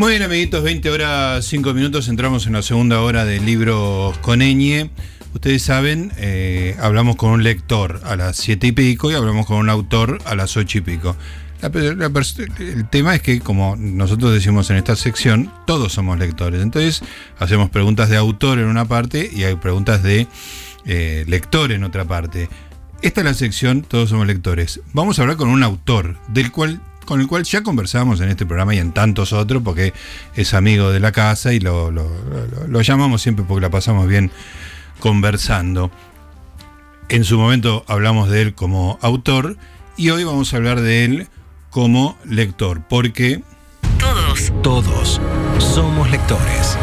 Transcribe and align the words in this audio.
Muy 0.00 0.12
bien, 0.12 0.22
amiguitos, 0.22 0.62
20 0.62 0.88
horas 0.88 1.44
5 1.44 1.74
minutos, 1.74 2.08
entramos 2.08 2.46
en 2.46 2.54
la 2.54 2.62
segunda 2.62 3.02
hora 3.02 3.26
del 3.26 3.44
libro 3.44 4.14
con 4.22 4.40
Ustedes 5.34 5.62
saben, 5.62 6.10
eh, 6.16 6.74
hablamos 6.80 7.16
con 7.16 7.32
un 7.32 7.42
lector 7.42 8.00
a 8.04 8.16
las 8.16 8.38
7 8.38 8.68
y 8.68 8.72
pico 8.72 9.10
y 9.10 9.14
hablamos 9.14 9.44
con 9.44 9.58
un 9.58 9.68
autor 9.68 10.16
a 10.24 10.34
las 10.34 10.56
8 10.56 10.78
y 10.78 10.80
pico. 10.80 11.16
el 11.60 12.88
tema 12.88 13.14
es 13.14 13.20
que, 13.20 13.40
como 13.40 13.76
nosotros 13.76 14.32
decimos 14.32 14.70
en 14.70 14.78
esta 14.78 14.96
sección, 14.96 15.52
todos 15.66 15.92
somos 15.92 16.18
lectores. 16.18 16.62
Entonces, 16.62 17.02
hacemos 17.38 17.68
preguntas 17.68 18.08
de 18.08 18.16
autor 18.16 18.58
en 18.58 18.68
una 18.68 18.86
parte 18.86 19.30
y 19.30 19.44
hay 19.44 19.56
preguntas 19.56 20.02
de 20.02 20.26
eh, 20.86 21.26
lector 21.28 21.72
en 21.72 21.84
otra 21.84 22.06
parte. 22.06 22.48
Esta 23.02 23.20
es 23.20 23.24
la 23.26 23.34
sección 23.34 23.82
Todos 23.82 24.08
somos 24.08 24.26
lectores. 24.26 24.80
Vamos 24.94 25.18
a 25.18 25.22
hablar 25.22 25.36
con 25.36 25.50
un 25.50 25.62
autor, 25.62 26.16
del 26.28 26.50
cual 26.52 26.80
con 27.04 27.20
el 27.20 27.26
cual 27.26 27.44
ya 27.44 27.62
conversamos 27.62 28.20
en 28.20 28.28
este 28.28 28.46
programa 28.46 28.74
y 28.74 28.78
en 28.78 28.92
tantos 28.92 29.32
otros, 29.32 29.62
porque 29.62 29.92
es 30.34 30.54
amigo 30.54 30.90
de 30.90 31.00
la 31.00 31.12
casa 31.12 31.52
y 31.52 31.60
lo, 31.60 31.92
llamamos 32.82 33.22
siempre 33.22 33.44
porque 33.46 33.62
la 33.62 33.70
pasamos 33.70 34.06
bien 34.06 34.30
conversando. 35.00 35.90
En 37.08 37.24
su 37.24 37.38
momento 37.38 37.84
hablamos 37.88 38.28
de 38.28 38.42
él 38.42 38.54
como 38.54 38.98
autor 39.02 39.56
y 39.96 40.10
hoy 40.10 40.24
vamos 40.24 40.52
a 40.52 40.56
hablar 40.56 40.80
de 40.80 41.04
él 41.04 41.28
como 41.70 42.16
lector, 42.24 42.82
porque... 42.88 43.42
Todos, 43.98 44.52
todos 44.62 45.20
somos 45.58 46.10
lectores. 46.10 46.78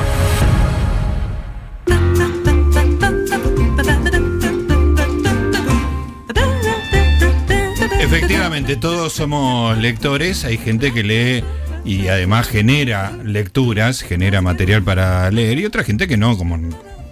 Efectivamente, 8.07 8.77
todos 8.77 9.11
somos 9.11 9.77
lectores, 9.77 10.45
hay 10.45 10.57
gente 10.57 10.93
que 10.93 11.03
lee 11.03 11.43
y 11.83 12.07
además 12.07 12.47
genera 12.47 13.11
lecturas, 13.25 14.01
genera 14.01 14.41
material 14.41 14.81
para 14.81 15.29
leer 15.29 15.59
y 15.59 15.65
otra 15.65 15.83
gente 15.83 16.07
que 16.07 16.15
no, 16.15 16.37
como 16.37 16.57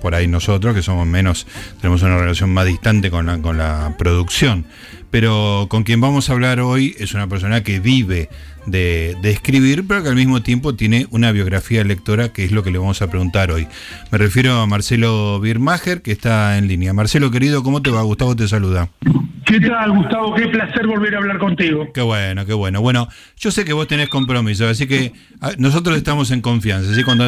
por 0.01 0.15
ahí 0.15 0.29
nosotros, 0.29 0.73
que 0.73 0.81
somos 0.81 1.05
menos, 1.05 1.47
tenemos 1.81 2.01
una 2.01 2.17
relación 2.17 2.53
más 2.53 2.65
distante 2.65 3.11
con 3.11 3.25
la, 3.25 3.39
con 3.39 3.57
la 3.57 3.93
producción. 3.97 4.65
Pero 5.15 5.67
con 5.69 5.83
quien 5.83 6.01
vamos 6.01 6.29
a 6.29 6.33
hablar 6.33 6.59
hoy 6.59 6.93
es 6.99 7.13
una 7.13 7.27
persona 7.27 7.63
que 7.63 7.79
vive 7.79 8.27
de, 8.65 9.15
escribir, 9.23 9.85
pero 9.87 10.03
que 10.03 10.09
al 10.09 10.15
mismo 10.15 10.41
tiempo 10.41 10.75
tiene 10.75 11.07
una 11.09 11.31
biografía 11.31 11.85
lectora, 11.85 12.33
que 12.33 12.43
es 12.43 12.51
lo 12.51 12.63
que 12.63 12.71
le 12.71 12.79
vamos 12.79 13.01
a 13.01 13.09
preguntar 13.09 13.49
hoy. 13.49 13.65
Me 14.11 14.17
refiero 14.17 14.59
a 14.59 14.67
Marcelo 14.67 15.39
Birmacher, 15.39 16.01
que 16.01 16.11
está 16.11 16.57
en 16.57 16.67
línea. 16.67 16.91
Marcelo, 16.93 17.31
querido, 17.31 17.63
¿cómo 17.63 17.81
te 17.81 17.91
va? 17.91 18.01
Gustavo 18.01 18.35
te 18.35 18.45
saluda. 18.49 18.89
¿Qué 19.45 19.59
tal, 19.59 19.91
Gustavo? 19.91 20.33
Qué 20.33 20.47
placer 20.47 20.87
volver 20.87 21.13
a 21.13 21.19
hablar 21.19 21.37
contigo. 21.37 21.87
Qué 21.93 22.01
bueno, 22.01 22.45
qué 22.47 22.53
bueno. 22.53 22.81
Bueno, 22.81 23.07
yo 23.37 23.51
sé 23.51 23.63
que 23.63 23.73
vos 23.73 23.87
tenés 23.87 24.09
compromiso, 24.09 24.67
así 24.67 24.87
que 24.87 25.13
ah, 25.39 25.51
nosotros 25.59 25.95
estamos 25.97 26.31
en 26.31 26.41
confianza. 26.41 26.91
Así 26.91 27.03
cuando, 27.03 27.25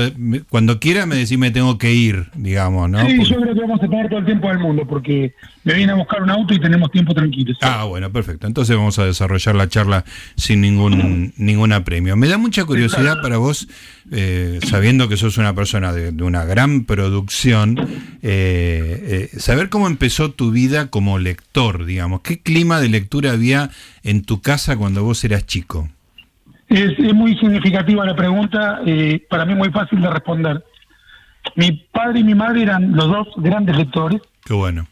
cuando 0.50 0.80
quiera 0.80 1.06
me 1.06 1.16
decís 1.16 1.38
me 1.38 1.52
tengo 1.52 1.78
que 1.78 1.94
ir, 1.94 2.26
digamos, 2.36 2.90
¿no? 2.90 3.06
Sí, 3.06 3.24
yo 3.24 3.40
creo 3.40 3.54
que 3.54 3.62
vamos 3.62 3.84
a 3.84 3.88
tener 3.88 4.10
todo 4.10 4.20
el 4.20 4.26
tiempo 4.26 4.50
del 4.50 4.58
mundo, 4.58 4.88
porque 4.88 5.36
me 5.64 5.76
viene 5.76 5.92
a 5.92 5.96
buscar 5.96 6.24
un 6.24 6.32
auto 6.32 6.56
y 6.56 6.60
tenemos 6.60 6.92
tiempo 6.92 7.14
tranquilo. 7.14 7.54
Ah, 7.80 7.84
bueno, 7.84 8.12
perfecto. 8.12 8.48
Entonces 8.48 8.76
vamos 8.76 8.98
a 8.98 9.06
desarrollar 9.06 9.54
la 9.54 9.70
charla 9.70 10.04
sin 10.36 10.62
ningún, 10.62 11.32
ningún 11.38 11.74
apremio. 11.74 12.16
Me 12.16 12.28
da 12.28 12.40
mucha 12.40 12.66
curiosidad 12.66 13.22
para 13.22 13.38
vos, 13.38 13.68
eh, 14.12 14.58
sabiendo 14.64 15.08
que 15.08 15.16
sos 15.16 15.38
una 15.38 15.54
persona 15.54 15.94
de, 15.94 16.10
una 16.24 16.44
gran 16.44 16.86
producción, 16.86 17.78
eh, 18.24 19.30
eh, 19.32 19.40
saber 19.40 19.70
cómo 19.70 19.86
empezó 19.86 20.32
tu 20.32 20.50
vida 20.50 20.88
como 20.88 21.20
lector, 21.20 21.86
digamos. 21.86 22.22
¿Qué 22.22 22.42
clima 22.42 22.82
de 22.82 22.90
lectura 22.90 23.34
había 23.34 23.70
en 24.02 24.24
tu 24.24 24.42
casa 24.42 24.76
cuando 24.76 25.04
vos 25.04 25.24
eras 25.24 25.46
chico? 25.46 25.88
Es, 26.70 26.98
muy 27.14 27.38
significativa 27.38 28.04
la 28.06 28.16
pregunta, 28.16 28.82
para 29.30 29.46
mí 29.46 29.54
muy 29.54 29.70
fácil 29.70 30.02
de 30.02 30.10
responder. 30.10 30.66
Mi 31.56 31.74
padre 31.92 32.22
y 32.22 32.24
mi 32.24 32.34
madre 32.34 32.64
eran 32.64 32.96
los 32.96 33.08
dos 33.08 33.28
grandes 33.38 33.78
lectores. 33.78 34.20
Qué 34.44 34.56
bueno 34.56 34.88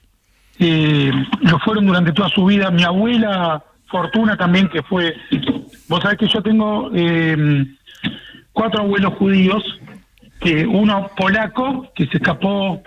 eh, 0.59 1.11
lo 1.41 1.59
fueron 1.59 1.85
durante 1.85 2.11
toda 2.11 2.29
su 2.29 2.45
vida. 2.45 2.71
Mi 2.71 2.83
abuela 2.83 3.63
Fortuna 3.87 4.37
también, 4.37 4.69
que 4.69 4.81
fue, 4.83 5.15
vos 5.87 6.01
sabés 6.01 6.17
que 6.17 6.27
yo 6.27 6.41
tengo 6.41 6.89
eh, 6.93 7.65
cuatro 8.51 8.81
abuelos 8.81 9.13
judíos, 9.13 9.63
que 10.39 10.65
uno 10.65 11.09
polaco, 11.15 11.91
que 11.95 12.07
se 12.07 12.17
escapó 12.17 12.81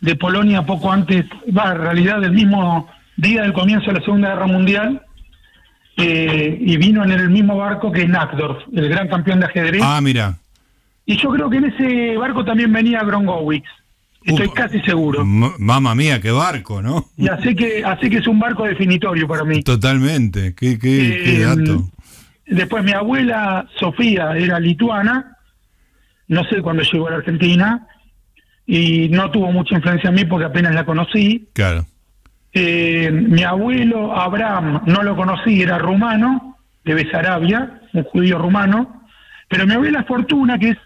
de 0.00 0.16
Polonia 0.16 0.62
poco 0.64 0.92
antes, 0.92 1.24
va, 1.56 1.72
en 1.72 1.78
realidad 1.78 2.20
del 2.20 2.32
mismo 2.32 2.88
día 3.16 3.42
del 3.42 3.52
comienzo 3.52 3.86
de 3.86 3.94
la 3.94 4.04
Segunda 4.04 4.28
Guerra 4.30 4.46
Mundial, 4.46 5.02
eh, 5.96 6.58
y 6.60 6.76
vino 6.76 7.04
en 7.04 7.12
el 7.12 7.30
mismo 7.30 7.56
barco 7.56 7.92
que 7.92 8.06
Nackdorf, 8.06 8.64
el 8.74 8.88
gran 8.88 9.08
campeón 9.08 9.40
de 9.40 9.46
ajedrez. 9.46 9.82
Ah, 9.84 10.00
mira. 10.02 10.36
Y 11.06 11.16
yo 11.16 11.30
creo 11.30 11.50
que 11.50 11.58
en 11.58 11.64
ese 11.64 12.16
barco 12.16 12.44
también 12.44 12.72
venía 12.72 13.02
Grongowicz. 13.02 13.68
Estoy 14.24 14.48
casi 14.50 14.80
seguro. 14.80 15.24
Mamma 15.24 15.94
mía, 15.94 16.20
qué 16.20 16.30
barco, 16.30 16.80
¿no? 16.80 17.06
Y 17.16 17.28
así 17.28 17.54
que, 17.54 17.84
así 17.84 18.08
que 18.08 18.18
es 18.18 18.26
un 18.26 18.38
barco 18.38 18.64
definitorio 18.64 19.28
para 19.28 19.44
mí. 19.44 19.62
Totalmente, 19.62 20.54
qué, 20.54 20.78
qué, 20.78 21.36
eh, 21.36 21.40
dato. 21.40 21.90
Después 22.46 22.84
mi 22.84 22.92
abuela 22.92 23.66
Sofía 23.78 24.36
era 24.36 24.58
lituana, 24.58 25.36
no 26.28 26.44
sé 26.44 26.62
cuándo 26.62 26.82
llegó 26.82 27.08
a 27.08 27.10
la 27.10 27.16
Argentina, 27.18 27.86
y 28.66 29.08
no 29.10 29.30
tuvo 29.30 29.52
mucha 29.52 29.74
influencia 29.74 30.08
en 30.08 30.16
mí 30.16 30.24
porque 30.24 30.46
apenas 30.46 30.74
la 30.74 30.84
conocí. 30.84 31.48
Claro. 31.52 31.86
Eh, 32.52 33.10
mi 33.10 33.42
abuelo 33.42 34.16
Abraham 34.16 34.82
no 34.86 35.02
lo 35.02 35.16
conocí, 35.16 35.60
era 35.60 35.78
rumano, 35.78 36.56
de 36.84 36.94
Besarabia, 36.94 37.80
un 37.92 38.04
judío 38.04 38.38
rumano, 38.38 39.06
pero 39.48 39.66
mi 39.66 39.74
abuela 39.74 40.04
Fortuna, 40.04 40.58
que 40.58 40.70
es 40.70 40.78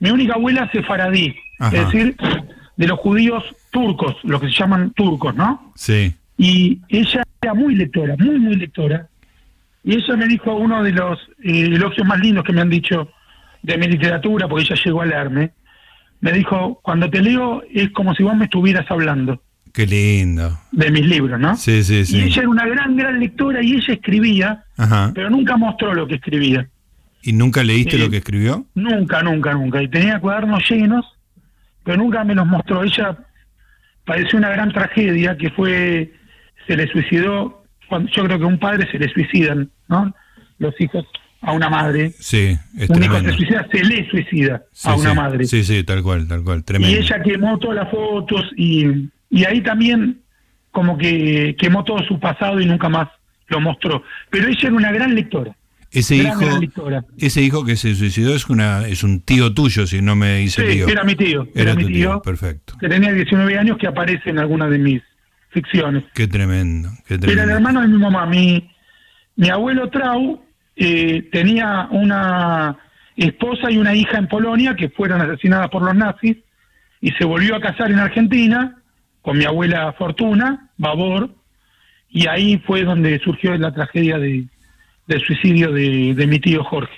mi 0.00 0.10
única 0.10 0.34
abuela 0.34 0.68
sefaradí, 0.72 1.34
es 1.60 1.70
decir, 1.70 2.16
de 2.82 2.88
los 2.88 2.98
judíos 2.98 3.44
turcos, 3.70 4.16
los 4.24 4.40
que 4.40 4.48
se 4.48 4.54
llaman 4.54 4.90
turcos, 4.90 5.36
¿no? 5.36 5.72
Sí. 5.76 6.12
Y 6.36 6.80
ella 6.88 7.22
era 7.40 7.54
muy 7.54 7.76
lectora, 7.76 8.16
muy, 8.18 8.40
muy 8.40 8.56
lectora. 8.56 9.06
Y 9.84 9.94
ella 9.94 10.16
me 10.16 10.26
dijo 10.26 10.52
uno 10.56 10.82
de 10.82 10.90
los 10.90 11.16
eh, 11.44 11.62
elogios 11.62 12.04
más 12.04 12.18
lindos 12.18 12.42
que 12.42 12.52
me 12.52 12.60
han 12.60 12.70
dicho 12.70 13.08
de 13.62 13.78
mi 13.78 13.86
literatura, 13.86 14.48
porque 14.48 14.64
ella 14.64 14.82
llegó 14.84 15.00
a 15.00 15.06
leerme. 15.06 15.52
Me 16.20 16.32
dijo, 16.32 16.80
cuando 16.82 17.08
te 17.08 17.22
leo 17.22 17.62
es 17.72 17.92
como 17.92 18.16
si 18.16 18.24
vos 18.24 18.36
me 18.36 18.46
estuvieras 18.46 18.90
hablando. 18.90 19.40
Qué 19.72 19.86
lindo. 19.86 20.58
De 20.72 20.90
mis 20.90 21.06
libros, 21.06 21.38
¿no? 21.38 21.54
Sí, 21.54 21.84
sí, 21.84 22.04
sí. 22.04 22.18
Y 22.18 22.22
ella 22.22 22.40
era 22.40 22.48
una 22.48 22.66
gran, 22.66 22.96
gran 22.96 23.20
lectora 23.20 23.62
y 23.62 23.74
ella 23.74 23.94
escribía, 23.94 24.64
pero 25.14 25.30
nunca 25.30 25.56
mostró 25.56 25.94
lo 25.94 26.08
que 26.08 26.16
escribía. 26.16 26.68
¿Y 27.22 27.32
nunca 27.32 27.62
leíste 27.62 27.96
lo 27.96 28.06
eh, 28.06 28.10
que 28.10 28.16
escribió? 28.16 28.66
Nunca, 28.74 29.22
nunca, 29.22 29.52
nunca. 29.52 29.80
Y 29.80 29.86
tenía 29.86 30.18
cuadernos 30.18 30.68
llenos 30.68 31.06
pero 31.84 31.96
nunca 31.96 32.24
me 32.24 32.34
los 32.34 32.46
mostró. 32.46 32.82
Ella 32.82 33.16
padeció 34.04 34.38
una 34.38 34.50
gran 34.50 34.72
tragedia 34.72 35.36
que 35.36 35.50
fue, 35.50 36.12
se 36.66 36.76
le 36.76 36.86
suicidó, 36.88 37.64
cuando, 37.88 38.10
yo 38.10 38.24
creo 38.24 38.38
que 38.38 38.44
a 38.44 38.48
un 38.48 38.58
padre 38.58 38.88
se 38.90 38.98
le 38.98 39.08
suicidan, 39.08 39.70
¿no? 39.88 40.14
Los 40.58 40.78
hijos 40.80 41.04
a 41.40 41.52
una 41.52 41.68
madre. 41.68 42.12
Sí, 42.18 42.56
es 42.78 42.88
un 42.88 43.02
hijo 43.02 43.18
se 43.18 43.32
suicida, 43.32 43.66
se 43.70 43.84
le 43.84 44.08
suicida 44.08 44.62
a 44.84 44.94
una 44.94 45.14
madre. 45.14 45.44
Sí, 45.44 45.64
sí, 45.64 45.82
tal 45.82 46.02
cual, 46.02 46.26
tal 46.28 46.42
cual, 46.42 46.64
tremendo. 46.64 46.96
Y 46.96 47.00
ella 47.00 47.22
quemó 47.22 47.58
todas 47.58 47.76
las 47.76 47.90
fotos 47.90 48.50
y, 48.56 49.08
y 49.28 49.44
ahí 49.44 49.60
también 49.60 50.22
como 50.70 50.96
que 50.96 51.54
quemó 51.58 51.84
todo 51.84 52.02
su 52.04 52.18
pasado 52.18 52.60
y 52.60 52.66
nunca 52.66 52.88
más 52.88 53.08
lo 53.48 53.60
mostró. 53.60 54.02
Pero 54.30 54.48
ella 54.48 54.60
era 54.62 54.74
una 54.74 54.92
gran 54.92 55.14
lectora. 55.14 55.54
Ese 55.92 56.16
hijo, 56.16 56.40
ese 57.18 57.42
hijo 57.42 57.64
que 57.66 57.76
se 57.76 57.94
suicidó 57.94 58.34
es 58.34 58.48
una 58.48 58.86
es 58.88 59.02
un 59.02 59.20
tío 59.20 59.52
tuyo, 59.52 59.86
si 59.86 60.00
no 60.00 60.16
me 60.16 60.38
dice 60.38 60.66
sí, 60.72 60.80
era 60.80 61.04
mi 61.04 61.14
tío. 61.14 61.46
Era, 61.54 61.74
mi 61.74 61.84
tío, 61.84 62.22
perfecto. 62.22 62.74
Que 62.80 62.88
tenía 62.88 63.12
19 63.12 63.58
años, 63.58 63.76
que 63.76 63.86
aparece 63.86 64.30
en 64.30 64.38
alguna 64.38 64.68
de 64.68 64.78
mis 64.78 65.02
ficciones. 65.50 66.04
Qué 66.14 66.26
tremendo, 66.26 66.88
qué 67.06 67.18
tremendo. 67.18 67.32
Era 67.32 67.44
el 67.44 67.50
hermano 67.50 67.82
de 67.82 67.88
mi 67.88 67.98
mamá. 67.98 68.24
Mi, 68.24 68.70
mi 69.36 69.50
abuelo 69.50 69.90
Trau 69.90 70.42
eh, 70.76 71.28
tenía 71.30 71.88
una 71.90 72.78
esposa 73.16 73.70
y 73.70 73.76
una 73.76 73.94
hija 73.94 74.16
en 74.16 74.28
Polonia 74.28 74.74
que 74.74 74.88
fueron 74.88 75.20
asesinadas 75.20 75.68
por 75.68 75.82
los 75.82 75.94
nazis 75.94 76.38
y 77.02 77.10
se 77.12 77.24
volvió 77.26 77.56
a 77.56 77.60
casar 77.60 77.90
en 77.90 77.98
Argentina 77.98 78.82
con 79.20 79.36
mi 79.36 79.44
abuela 79.44 79.92
Fortuna, 79.98 80.70
Babor, 80.78 81.30
y 82.08 82.26
ahí 82.28 82.58
fue 82.66 82.82
donde 82.82 83.18
surgió 83.20 83.56
la 83.56 83.72
tragedia 83.72 84.18
de 84.18 84.46
del 85.12 85.22
suicidio 85.22 85.72
de, 85.72 86.26
mi 86.26 86.38
tío 86.38 86.64
Jorge. 86.64 86.92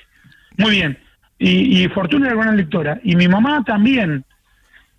Muy 0.56 0.72
bien. 0.72 0.98
Y, 1.38 1.86
Fortuna 1.88 2.28
era 2.28 2.36
gran 2.36 2.56
lectora. 2.56 3.00
Y 3.02 3.16
mi 3.16 3.28
mamá 3.28 3.62
también 3.64 4.24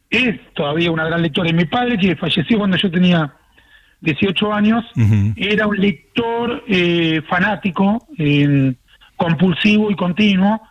es 0.10 0.40
todavía 0.54 0.92
una 0.92 1.06
gran 1.06 1.22
lectora. 1.22 1.50
Y 1.50 1.54
mi 1.54 1.66
padre, 1.66 1.98
que 1.98 2.16
falleció 2.16 2.58
cuando 2.58 2.78
yo 2.78 2.92
tenía 2.92 3.34
18 4.02 4.54
años, 4.54 4.86
era 5.36 5.68
un 5.68 5.78
lector 5.78 6.64
eh, 6.68 7.22
fanático, 7.28 8.08
compulsivo 9.16 9.90
y 9.90 9.96
continuo. 9.96 10.62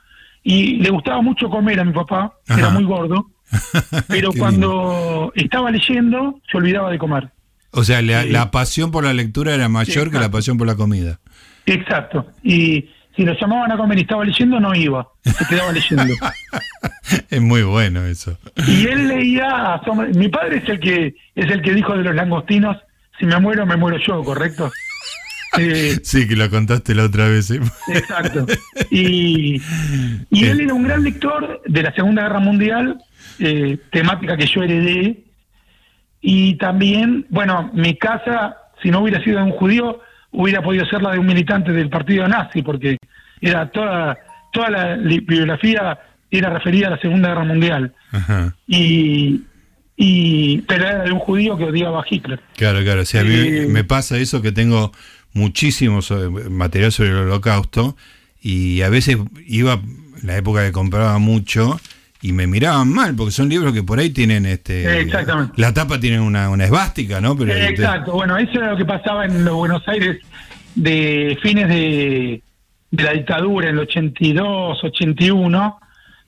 Y 0.42 0.76
le 0.76 0.90
gustaba 0.90 1.22
mucho 1.22 1.48
comer 1.48 1.80
a 1.80 1.84
mi 1.84 1.92
papá, 1.92 2.34
era 2.46 2.70
muy 2.70 2.84
gordo. 2.84 3.30
pero 4.08 4.32
cuando 4.32 5.32
estaba 5.34 5.70
leyendo, 5.70 6.40
se 6.50 6.58
olvidaba 6.58 6.90
de 6.90 6.98
comer. 6.98 7.30
O 7.76 7.82
sea, 7.82 8.02
la, 8.02 8.50
pasión 8.50 8.90
por 8.92 9.04
la 9.04 9.12
lectura 9.12 9.54
era 9.54 9.68
mayor 9.68 10.10
que 10.10 10.18
la 10.18 10.30
pasión 10.30 10.58
por 10.58 10.66
la 10.66 10.76
comida. 10.76 11.18
Exacto. 11.66 12.26
Y 12.42 12.88
si 13.16 13.24
lo 13.24 13.34
llamaban 13.38 13.72
a 13.72 13.76
comer 13.76 13.98
y 13.98 14.02
estaba 14.02 14.24
leyendo, 14.24 14.58
no 14.60 14.74
iba, 14.74 15.06
se 15.22 15.46
quedaba 15.46 15.72
leyendo. 15.72 16.14
es 17.30 17.40
muy 17.40 17.62
bueno 17.62 18.04
eso. 18.04 18.36
Y 18.66 18.86
él 18.86 19.08
leía, 19.08 19.80
mi 20.14 20.28
padre 20.28 20.58
es 20.58 20.68
el 20.68 20.80
que 20.80 21.14
es 21.34 21.50
el 21.50 21.62
que 21.62 21.74
dijo 21.74 21.96
de 21.96 22.02
los 22.02 22.14
langostinos, 22.14 22.76
si 23.18 23.26
me 23.26 23.38
muero, 23.38 23.64
me 23.66 23.76
muero 23.76 23.98
yo, 23.98 24.22
¿correcto? 24.24 24.70
Eh, 25.58 25.98
Sí, 26.02 26.26
que 26.26 26.36
lo 26.36 26.50
contaste 26.50 26.94
la 26.94 27.04
otra 27.04 27.28
vez. 27.28 27.50
¿eh? 27.50 27.60
Exacto. 27.88 28.46
Y, 28.90 29.60
y 30.30 30.44
él 30.46 30.60
era 30.60 30.74
un 30.74 30.84
gran 30.84 31.04
lector 31.04 31.62
de 31.64 31.82
la 31.82 31.94
Segunda 31.94 32.22
Guerra 32.22 32.40
Mundial, 32.40 32.98
eh, 33.38 33.78
temática 33.90 34.36
que 34.36 34.46
yo 34.46 34.62
heredé. 34.62 35.24
Y 36.20 36.56
también, 36.56 37.26
bueno, 37.28 37.70
mi 37.74 37.96
casa, 37.96 38.56
si 38.82 38.90
no 38.90 39.00
hubiera 39.00 39.22
sido 39.22 39.38
de 39.38 39.44
un 39.44 39.52
judío, 39.52 40.00
hubiera 40.34 40.60
podido 40.62 40.84
ser 40.86 41.00
la 41.02 41.12
de 41.12 41.18
un 41.18 41.26
militante 41.26 41.72
del 41.72 41.88
partido 41.88 42.26
nazi, 42.28 42.62
porque 42.62 42.98
era 43.40 43.70
toda, 43.70 44.16
toda 44.52 44.70
la 44.70 44.96
li- 44.96 45.20
bibliografía 45.20 45.98
era 46.30 46.50
referida 46.50 46.88
a 46.88 46.90
la 46.90 46.98
Segunda 46.98 47.28
Guerra 47.28 47.44
Mundial. 47.44 47.92
Ajá. 48.12 48.54
Y, 48.66 49.42
y 49.96 50.58
pero 50.62 50.86
era 50.88 51.04
de 51.04 51.12
un 51.12 51.18
judío 51.20 51.56
que 51.56 51.64
odiaba 51.64 52.00
a 52.00 52.04
Hitler. 52.08 52.40
Claro, 52.56 52.82
claro. 52.82 53.02
O 53.02 53.04
sea, 53.04 53.22
Eh, 53.22 53.66
me 53.68 53.84
pasa 53.84 54.18
eso 54.18 54.42
que 54.42 54.50
tengo 54.52 54.92
muchísimo 55.32 56.02
so- 56.02 56.30
material 56.50 56.92
sobre 56.92 57.10
el 57.10 57.16
holocausto 57.16 57.96
y 58.42 58.82
a 58.82 58.88
veces 58.88 59.18
iba, 59.46 59.74
en 59.74 60.26
la 60.26 60.36
época 60.36 60.64
que 60.64 60.72
compraba 60.72 61.18
mucho, 61.18 61.80
y 62.26 62.32
me 62.32 62.46
miraban 62.46 62.88
mal, 62.88 63.14
porque 63.14 63.32
son 63.32 63.50
libros 63.50 63.74
que 63.74 63.82
por 63.82 63.98
ahí 63.98 64.08
tienen 64.08 64.46
este... 64.46 65.00
Exactamente. 65.00 65.52
La 65.60 65.74
tapa 65.74 66.00
tiene 66.00 66.18
una, 66.20 66.48
una 66.48 66.64
esvástica, 66.64 67.20
¿no? 67.20 67.36
Pero 67.36 67.52
Eh, 67.52 67.68
Exacto, 67.68 68.12
bueno, 68.12 68.38
eso 68.38 68.52
era 68.54 68.70
lo 68.70 68.78
que 68.78 68.86
pasaba 68.86 69.26
en 69.26 69.44
los 69.44 69.54
Buenos 69.54 69.86
Aires 69.86 70.18
de 70.74 71.36
fines 71.42 71.68
de, 71.68 72.42
de 72.90 73.02
la 73.04 73.12
dictadura, 73.12 73.68
en 73.68 73.74
el 73.74 73.80
82, 73.80 74.82
81, 74.84 75.78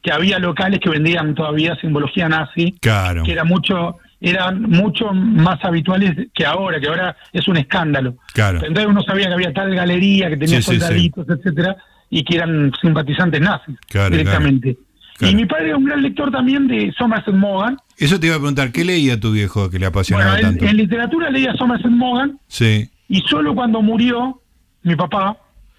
que 0.02 0.12
había 0.12 0.38
locales 0.38 0.80
que 0.80 0.90
vendían 0.90 1.34
todavía 1.34 1.74
simbología 1.80 2.28
nazi, 2.28 2.76
Claro. 2.80 3.22
que 3.22 3.32
era 3.32 3.44
mucho 3.44 3.96
eran 4.20 4.62
mucho 4.62 5.12
más 5.12 5.62
habituales 5.64 6.28
que 6.34 6.44
ahora, 6.46 6.80
que 6.80 6.88
ahora 6.88 7.16
es 7.32 7.46
un 7.48 7.56
escándalo. 7.58 8.16
Claro. 8.32 8.58
Entonces 8.58 8.86
uno 8.86 9.02
sabía 9.02 9.28
que 9.28 9.34
había 9.34 9.52
tal 9.52 9.74
galería 9.74 10.28
que 10.30 10.36
tenía 10.38 10.56
Sí, 10.56 10.62
sí, 10.62 10.72
sí. 10.72 10.78
soldaditos, 10.80 11.26
etcétera, 11.28 11.76
y 12.08 12.24
que 12.24 12.36
eran 12.36 12.72
simpatizantes 12.80 13.40
nazis 13.40 13.76
Claro, 13.88 14.10
directamente. 14.16 14.74
Claro. 14.74 14.85
Y 15.20 15.34
mi 15.34 15.46
padre 15.46 15.68
era 15.68 15.76
un 15.78 15.84
gran 15.84 16.02
lector 16.02 16.30
también 16.30 16.66
de 16.68 16.92
Somerset 16.98 17.34
Maugham. 17.34 17.76
Eso 17.96 18.20
te 18.20 18.26
iba 18.26 18.36
a 18.36 18.38
preguntar, 18.38 18.70
¿qué 18.72 18.84
leía 18.84 19.18
tu 19.18 19.32
viejo 19.32 19.70
que 19.70 19.78
le 19.78 19.86
apasionaba 19.86 20.32
Bueno, 20.32 20.48
tanto? 20.50 20.64
en 20.66 20.76
literatura 20.76 21.30
leía 21.30 21.54
Somerset 21.54 21.90
Maugham 21.90 22.38
Sí, 22.48 22.90
y 23.08 23.20
solo 23.22 23.54
cuando 23.54 23.80
murió 23.80 24.42
mi 24.82 24.94
papá, 24.94 25.36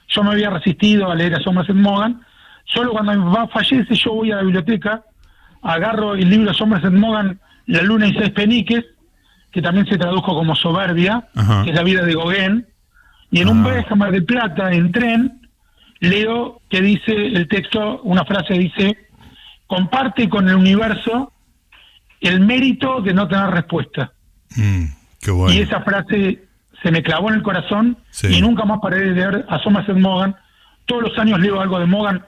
yo 0.07 0.23
me 0.23 0.31
había 0.31 0.49
resistido 0.49 1.11
a 1.11 1.15
leer 1.15 1.35
a 1.35 1.39
Somerset 1.41 1.75
Maugham, 1.75 2.19
solo 2.65 2.91
cuando 2.91 3.13
mi 3.13 3.31
papá 3.33 3.47
fallece 3.53 3.93
yo 3.95 4.13
voy 4.13 4.31
a 4.31 4.37
la 4.37 4.41
biblioteca, 4.43 5.03
agarro 5.61 6.15
el 6.15 6.29
libro 6.29 6.53
Somerset 6.53 6.91
Maugham, 6.91 7.37
La 7.67 7.81
luna 7.83 8.07
y 8.07 8.13
seis 8.13 8.31
peniques, 8.31 8.85
que 9.51 9.61
también 9.61 9.85
se 9.87 9.97
tradujo 9.97 10.33
como 10.33 10.55
Soberbia, 10.55 11.27
Ajá. 11.35 11.63
que 11.63 11.69
es 11.71 11.75
la 11.75 11.83
vida 11.83 12.03
de 12.03 12.13
Gauguin, 12.15 12.65
y 13.29 13.41
en 13.41 13.49
un 13.49 13.65
Ah. 13.65 13.71
viaje 13.71 13.87
a 13.89 13.95
Mar 13.95 14.11
del 14.11 14.23
Plata, 14.25 14.71
en 14.71 14.91
tren, 14.91 15.41
leo 15.99 16.61
que 16.69 16.81
dice 16.81 17.11
el 17.13 17.47
texto, 17.47 18.01
una 18.03 18.23
frase 18.25 18.53
dice, 18.53 18.97
comparte 19.67 20.27
con 20.29 20.47
el 20.49 20.55
universo 20.55 21.31
el 22.21 22.39
mérito 22.39 23.01
de 23.01 23.13
no 23.13 23.27
tener 23.27 23.49
respuesta. 23.51 24.11
Mm, 24.55 24.85
qué 25.21 25.31
bueno. 25.31 25.53
Y 25.53 25.59
esa 25.59 25.81
frase 25.81 26.43
se 26.81 26.91
me 26.91 27.03
clavó 27.03 27.29
en 27.29 27.35
el 27.35 27.43
corazón 27.43 27.97
Sí. 28.09 28.27
y 28.37 28.41
nunca 28.41 28.65
más 28.65 28.79
paré 28.81 28.99
de 28.99 29.11
leer 29.11 29.45
a 29.49 29.59
Somerset 29.59 29.95
Maugham. 29.97 30.33
Todos 30.85 31.03
los 31.03 31.19
años 31.19 31.39
leo 31.39 31.59
algo 31.61 31.79
de 31.79 31.85
Morgan, 31.85 32.23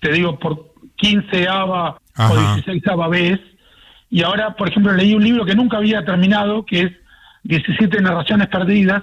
te 0.00 0.12
digo, 0.12 0.38
por 0.38 0.72
15 0.96 1.48
ava 1.48 1.98
Ajá. 2.14 2.32
o 2.32 2.36
16 2.54 2.86
ava 2.88 3.08
vez. 3.08 3.38
Y 4.08 4.22
ahora, 4.22 4.54
por 4.54 4.68
ejemplo, 4.68 4.92
leí 4.92 5.14
un 5.14 5.24
libro 5.24 5.44
que 5.44 5.54
nunca 5.54 5.78
había 5.78 6.04
terminado, 6.04 6.64
que 6.64 6.82
es 6.82 6.92
17 7.42 8.00
narraciones 8.00 8.46
perdidas. 8.48 9.02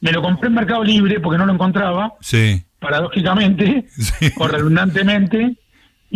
Me 0.00 0.12
lo 0.12 0.22
compré 0.22 0.48
en 0.48 0.54
Mercado 0.54 0.84
Libre 0.84 1.18
porque 1.20 1.38
no 1.38 1.46
lo 1.46 1.52
encontraba, 1.54 2.14
Sí, 2.20 2.62
paradójicamente 2.78 3.86
Sí. 3.90 4.30
o 4.38 4.46
redundantemente. 4.46 5.56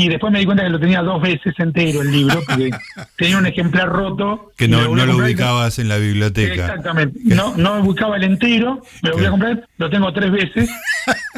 Y 0.03 0.09
después 0.09 0.33
me 0.33 0.39
di 0.39 0.45
cuenta 0.47 0.63
que 0.65 0.71
lo 0.71 0.81
tenía 0.81 1.03
dos 1.03 1.21
veces 1.21 1.53
entero 1.59 2.01
el 2.03 2.11
libro, 2.11 2.41
porque 2.49 2.71
tenía 3.19 3.37
un 3.39 3.47
ejemplar 3.47 3.89
roto. 3.89 4.53
que 4.57 4.67
no, 4.69 4.83
no 4.95 5.05
lo 5.07 5.13
y- 5.19 5.21
ubicabas 5.23 5.79
en 5.79 5.89
la 5.89 5.99
biblioteca. 5.99 6.55
Exactamente. 6.55 7.19
No, 7.25 7.55
no 7.57 7.83
buscaba 7.83 8.17
el 8.17 8.25
entero, 8.25 8.83
me 9.03 9.09
lo 9.11 9.15
volví 9.17 9.27
a 9.27 9.31
comprar, 9.31 9.69
lo 9.77 9.91
tengo 9.91 10.13
tres 10.13 10.31
veces 10.31 10.71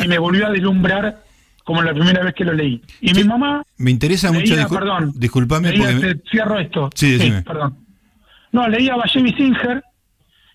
y 0.02 0.06
me 0.06 0.18
volvió 0.18 0.46
a 0.46 0.50
deslumbrar 0.50 1.22
como 1.64 1.82
la 1.82 1.92
primera 1.92 2.22
vez 2.22 2.34
que 2.34 2.44
lo 2.44 2.52
leí. 2.52 2.82
Y 3.00 3.12
mi 3.14 3.24
mamá, 3.24 3.62
Me 3.78 3.90
interesa 3.90 4.30
mucho, 4.32 4.54
discul- 4.54 4.78
perdón, 4.78 5.12
disculpame 5.16 5.70
leía, 5.70 5.82
porque... 5.90 5.94
me- 6.06 6.14
te 6.14 6.30
cierro 6.30 6.58
esto. 6.58 6.90
Sí, 6.94 7.12
decime. 7.12 7.42
perdón. 7.42 7.78
No, 8.52 8.68
leía 8.68 8.94
a 8.94 9.08
Singer 9.08 9.82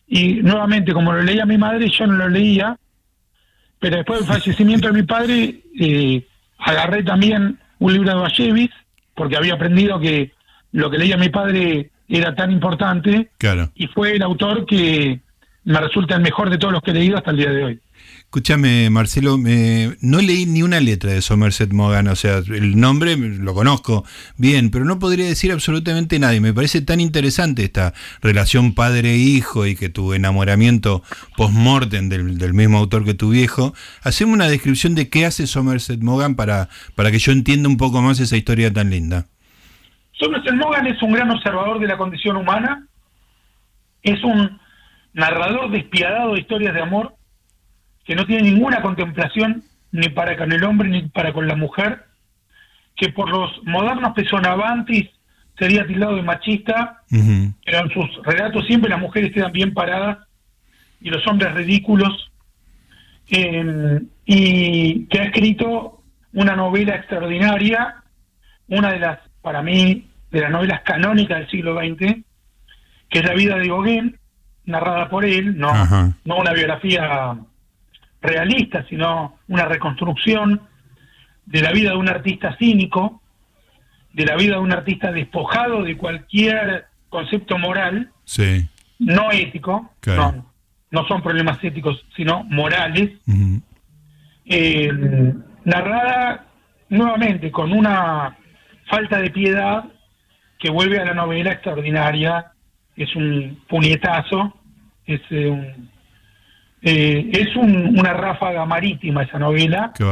y 0.07 0.35
nuevamente, 0.35 0.93
como 0.93 1.11
lo 1.11 1.21
leía 1.23 1.45
mi 1.45 1.57
madre, 1.57 1.89
yo 1.89 2.07
no 2.07 2.13
lo 2.13 2.29
leía, 2.29 2.77
pero 3.79 3.97
después 3.97 4.19
del 4.19 4.27
fallecimiento 4.29 4.87
de 4.87 4.93
mi 4.93 5.03
padre, 5.03 5.61
eh, 5.79 6.25
agarré 6.59 7.03
también 7.03 7.59
un 7.79 7.93
libro 7.93 8.09
de 8.09 8.15
Bashevis, 8.15 8.69
porque 9.15 9.37
había 9.37 9.53
aprendido 9.55 9.99
que 9.99 10.31
lo 10.71 10.89
que 10.89 10.97
leía 10.97 11.17
mi 11.17 11.29
padre 11.29 11.91
era 12.07 12.35
tan 12.35 12.51
importante 12.51 13.29
Claro. 13.37 13.71
y 13.75 13.87
fue 13.87 14.15
el 14.15 14.21
autor 14.21 14.65
que 14.65 15.19
me 15.63 15.79
resulta 15.79 16.15
el 16.15 16.21
mejor 16.21 16.49
de 16.49 16.57
todos 16.57 16.73
los 16.73 16.81
que 16.81 16.91
he 16.91 16.93
leído 16.93 17.17
hasta 17.17 17.31
el 17.31 17.37
día 17.37 17.51
de 17.51 17.63
hoy. 17.63 17.79
Escúchame, 18.27 18.89
Marcelo, 18.89 19.37
no 19.37 20.17
leí 20.21 20.45
ni 20.45 20.61
una 20.61 20.81
letra 20.81 21.13
de 21.13 21.21
Somerset 21.21 21.71
Maugham, 21.71 22.07
o 22.07 22.15
sea, 22.15 22.39
el 22.39 22.77
nombre 22.77 23.15
lo 23.15 23.53
conozco 23.53 24.03
bien, 24.35 24.69
pero 24.69 24.83
no 24.83 24.99
podría 24.99 25.25
decir 25.25 25.53
absolutamente 25.53 26.19
nada. 26.19 26.35
Y 26.35 26.41
me 26.41 26.53
parece 26.53 26.81
tan 26.81 26.99
interesante 26.99 27.63
esta 27.63 27.93
relación 28.21 28.75
padre-hijo 28.75 29.65
y 29.65 29.77
que 29.77 29.87
tu 29.87 30.11
enamoramiento 30.11 31.03
post-mortem 31.37 32.09
del, 32.09 32.37
del 32.37 32.53
mismo 32.53 32.79
autor 32.79 33.05
que 33.05 33.13
tu 33.13 33.29
viejo. 33.29 33.73
Haceme 34.03 34.33
una 34.33 34.49
descripción 34.49 34.93
de 34.93 35.09
qué 35.09 35.25
hace 35.25 35.47
Somerset 35.47 36.01
Maugham 36.01 36.35
para, 36.35 36.67
para 36.95 37.11
que 37.11 37.19
yo 37.19 37.31
entienda 37.31 37.69
un 37.69 37.77
poco 37.77 38.01
más 38.01 38.19
esa 38.19 38.35
historia 38.35 38.73
tan 38.73 38.89
linda. 38.89 39.27
Somerset 40.11 40.53
Maugham 40.53 40.85
es 40.85 41.01
un 41.01 41.13
gran 41.13 41.31
observador 41.31 41.79
de 41.79 41.87
la 41.87 41.97
condición 41.97 42.35
humana, 42.35 42.87
es 44.03 44.21
un 44.21 44.59
narrador 45.13 45.71
despiadado 45.71 46.33
de 46.33 46.41
historias 46.41 46.73
de 46.73 46.81
amor 46.81 47.16
que 48.07 48.15
no 48.15 48.25
tiene 48.25 48.49
ninguna 48.49 48.81
contemplación 48.81 49.63
ni 49.91 50.07
para 50.07 50.37
con 50.37 50.51
el 50.51 50.63
hombre 50.63 50.87
ni 50.87 51.01
para 51.09 51.33
con 51.33 51.45
la 51.45 51.57
mujer, 51.57 52.05
que 52.95 53.09
por 53.09 53.29
los 53.29 53.51
modernos 53.63 54.13
pesonavantis 54.13 55.09
sería 55.59 55.85
tildado 55.85 56.15
de 56.15 56.23
machista, 56.23 57.03
Ujú. 57.11 57.53
pero 57.65 57.79
en 57.79 57.89
sus 57.89 58.23
relatos 58.23 58.65
siempre 58.65 58.89
las 58.89 58.99
mujeres 58.99 59.33
quedan 59.33 59.51
bien 59.51 59.73
paradas 59.73 60.19
y 61.01 61.09
los 61.09 61.25
hombres 61.27 61.53
ridículos, 61.53 62.31
eh, 63.29 63.99
y 64.25 65.05
que 65.07 65.19
ha 65.19 65.23
escrito 65.25 66.01
una 66.31 66.55
novela 66.55 66.95
extraordinaria, 66.95 67.95
una 68.69 68.91
de 68.91 68.99
las, 68.99 69.19
para 69.41 69.61
mí, 69.61 70.07
de 70.31 70.41
las 70.41 70.51
novelas 70.51 70.81
canónicas 70.83 71.39
del 71.39 71.49
siglo 71.49 71.77
XX, 71.77 72.23
que 73.09 73.19
es 73.19 73.25
La 73.25 73.33
vida 73.33 73.57
de 73.57 73.67
Gauguin, 73.67 74.17
narrada 74.65 75.09
por 75.09 75.25
él, 75.25 75.57
no, 75.57 75.73
no 76.23 76.37
una 76.37 76.53
biografía 76.53 77.37
realista, 78.21 78.85
sino 78.89 79.37
una 79.47 79.65
reconstrucción 79.65 80.61
de 81.45 81.61
la 81.61 81.71
vida 81.71 81.91
de 81.91 81.97
un 81.97 82.09
artista 82.09 82.55
cínico, 82.57 83.21
de 84.13 84.25
la 84.25 84.35
vida 84.35 84.53
de 84.55 84.59
un 84.61 84.71
artista 84.73 85.11
despojado 85.11 85.83
de 85.83 85.95
cualquier 85.95 86.85
concepto 87.09 87.57
moral, 87.57 88.11
Sí. 88.25 88.67
no 88.99 89.31
ético, 89.31 89.91
Claro. 90.01 90.31
no, 90.31 90.45
no 90.91 91.07
son 91.07 91.21
problemas 91.21 91.63
éticos, 91.63 92.03
sino 92.15 92.43
morales, 92.45 93.11
eh, 94.45 94.91
narrada 95.65 96.45
nuevamente 96.89 97.51
con 97.51 97.71
una 97.73 98.37
falta 98.89 99.19
de 99.19 99.29
piedad 99.29 99.83
que 100.59 100.69
vuelve 100.71 100.99
a 100.99 101.05
la 101.05 101.13
novela 101.13 101.51
extraordinaria, 101.51 102.51
es 102.95 103.15
un 103.15 103.61
puñetazo, 103.67 104.57
es, 105.05 105.21
eh, 105.29 105.47
un- 105.47 105.89
eh, 106.89 107.29
es 107.33 107.55
un- 107.55 107.99
una 107.99 108.13
ráfaga 108.13 108.65
marítima 108.65 109.23
esa 109.23 109.39
novela, 109.39 109.91
Qué 109.95 110.03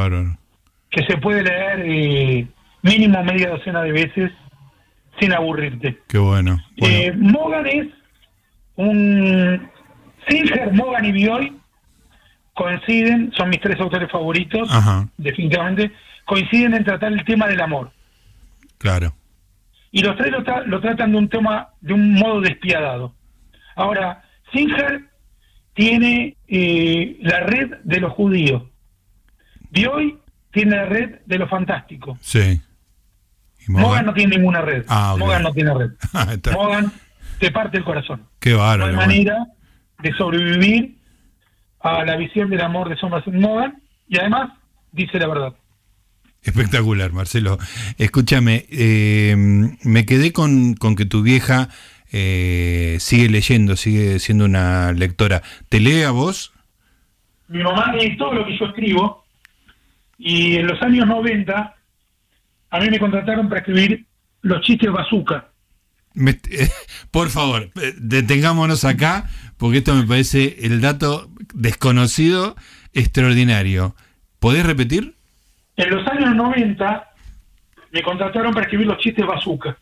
que 0.91 1.03
se 1.05 1.17
puede 1.17 1.43
leer 1.43 1.81
eh, 1.85 2.47
mínimo 2.81 3.23
media 3.23 3.49
docena 3.49 3.81
de 3.81 3.91
veces 3.91 4.31
sin 5.19 5.31
aburrirte. 5.33 5.99
Qué 6.07 6.17
bueno. 6.17 6.57
Bueno, 6.77 6.95
Eh, 6.97 7.13
Morgan 7.17 7.65
es 7.67 7.87
un... 8.75 9.69
Singer, 10.27 10.73
Morgan 10.73 11.05
y 11.05 11.11
Bioy 11.11 11.53
coinciden, 12.53 13.31
son 13.37 13.49
mis 13.49 13.59
tres 13.59 13.79
autores 13.79 14.09
favoritos, 14.11 14.67
Ajá. 14.73 15.07
definitivamente, 15.17 15.91
coinciden 16.25 16.73
en 16.73 16.83
tratar 16.83 17.11
el 17.11 17.23
tema 17.25 17.47
del 17.47 17.61
amor. 17.61 17.91
claro. 18.77 19.13
Y 19.91 20.01
los 20.01 20.17
tres 20.17 20.29
lo, 20.31 20.43
tra- 20.43 20.65
lo 20.65 20.81
tratan 20.81 21.11
de 21.13 21.17
un 21.17 21.29
tema, 21.29 21.69
de 21.79 21.93
un 21.93 22.15
modo 22.15 22.41
despiadado. 22.41 23.13
Ahora, 23.77 24.23
Singer 24.53 25.05
tiene 25.75 26.37
eh, 26.47 27.17
la 27.21 27.41
red 27.41 27.69
de 27.83 27.99
los 27.99 28.13
judíos. 28.13 28.63
Bioy 29.69 30.17
tiene 30.51 30.75
la 30.77 30.85
red 30.85 31.19
de 31.25 31.37
lo 31.37 31.47
fantástico. 31.47 32.17
Sí. 32.21 32.59
¿Y 33.67 33.71
Mogan, 33.71 33.83
Mogan? 33.87 34.05
no 34.07 34.13
tiene 34.13 34.37
ninguna 34.37 34.61
red. 34.61 34.85
Ah, 34.87 35.13
ok. 35.13 35.19
Mogan 35.19 35.43
no 35.43 35.53
tiene 35.53 35.73
red. 35.73 35.91
Ah. 36.13 36.33
Mogan 36.53 36.91
te 37.39 37.51
parte 37.51 37.77
el 37.77 37.83
corazón. 37.83 38.23
Qué 38.39 38.51
No 38.51 38.59
bárbaro. 38.59 38.85
hay 38.85 38.95
bueno. 38.95 39.07
manera 39.11 39.45
de 40.01 40.13
sobrevivir 40.13 40.95
a 41.81 42.03
la 42.05 42.15
visión 42.15 42.49
del 42.49 42.61
amor 42.61 42.89
de 42.89 42.95
Sombras 42.95 43.27
en 43.27 43.39
Mogan 43.39 43.81
y 44.07 44.17
además 44.17 44.51
dice 44.91 45.19
la 45.19 45.27
verdad. 45.27 45.53
Espectacular, 46.41 47.11
Marcelo. 47.11 47.57
Escúchame, 47.97 48.65
eh, 48.69 49.35
me 49.83 50.05
quedé 50.05 50.31
con, 50.31 50.75
con 50.75 50.95
que 50.95 51.05
tu 51.05 51.21
vieja 51.23 51.69
eh, 52.11 52.97
sigue 52.99 53.29
leyendo, 53.29 53.75
sigue 53.75 54.19
siendo 54.19 54.45
una 54.45 54.91
lectora. 54.93 55.41
¿Te 55.69 55.79
lee 55.79 56.03
a 56.03 56.11
vos? 56.11 56.53
Mi 57.47 57.61
mamá 57.63 57.93
lee 57.93 58.17
todo 58.17 58.33
lo 58.33 58.45
que 58.45 58.57
yo 58.57 58.65
escribo 58.65 59.25
y 60.17 60.55
en 60.55 60.67
los 60.67 60.81
años 60.81 61.07
90 61.07 61.75
a 62.71 62.79
mí 62.79 62.89
me 62.89 62.99
contrataron 62.99 63.47
para 63.49 63.59
escribir 63.61 64.05
los 64.41 64.61
chistes 64.61 64.91
bazooka. 64.91 65.49
Me- 66.13 66.39
eh, 66.49 66.69
por 67.11 67.29
favor, 67.29 67.69
eh, 67.81 67.93
detengámonos 67.97 68.85
acá, 68.85 69.29
porque 69.57 69.79
esto 69.79 69.93
me 69.95 70.03
parece 70.07 70.57
el 70.65 70.81
dato 70.81 71.29
desconocido 71.53 72.55
extraordinario. 72.93 73.95
¿Podés 74.39 74.65
repetir? 74.65 75.15
En 75.77 75.89
los 75.89 76.07
años 76.07 76.35
90 76.35 77.11
me 77.91 78.01
contrataron 78.01 78.53
para 78.53 78.65
escribir 78.65 78.87
los 78.87 78.97
chistes 78.99 79.25
bazooka. 79.25 79.77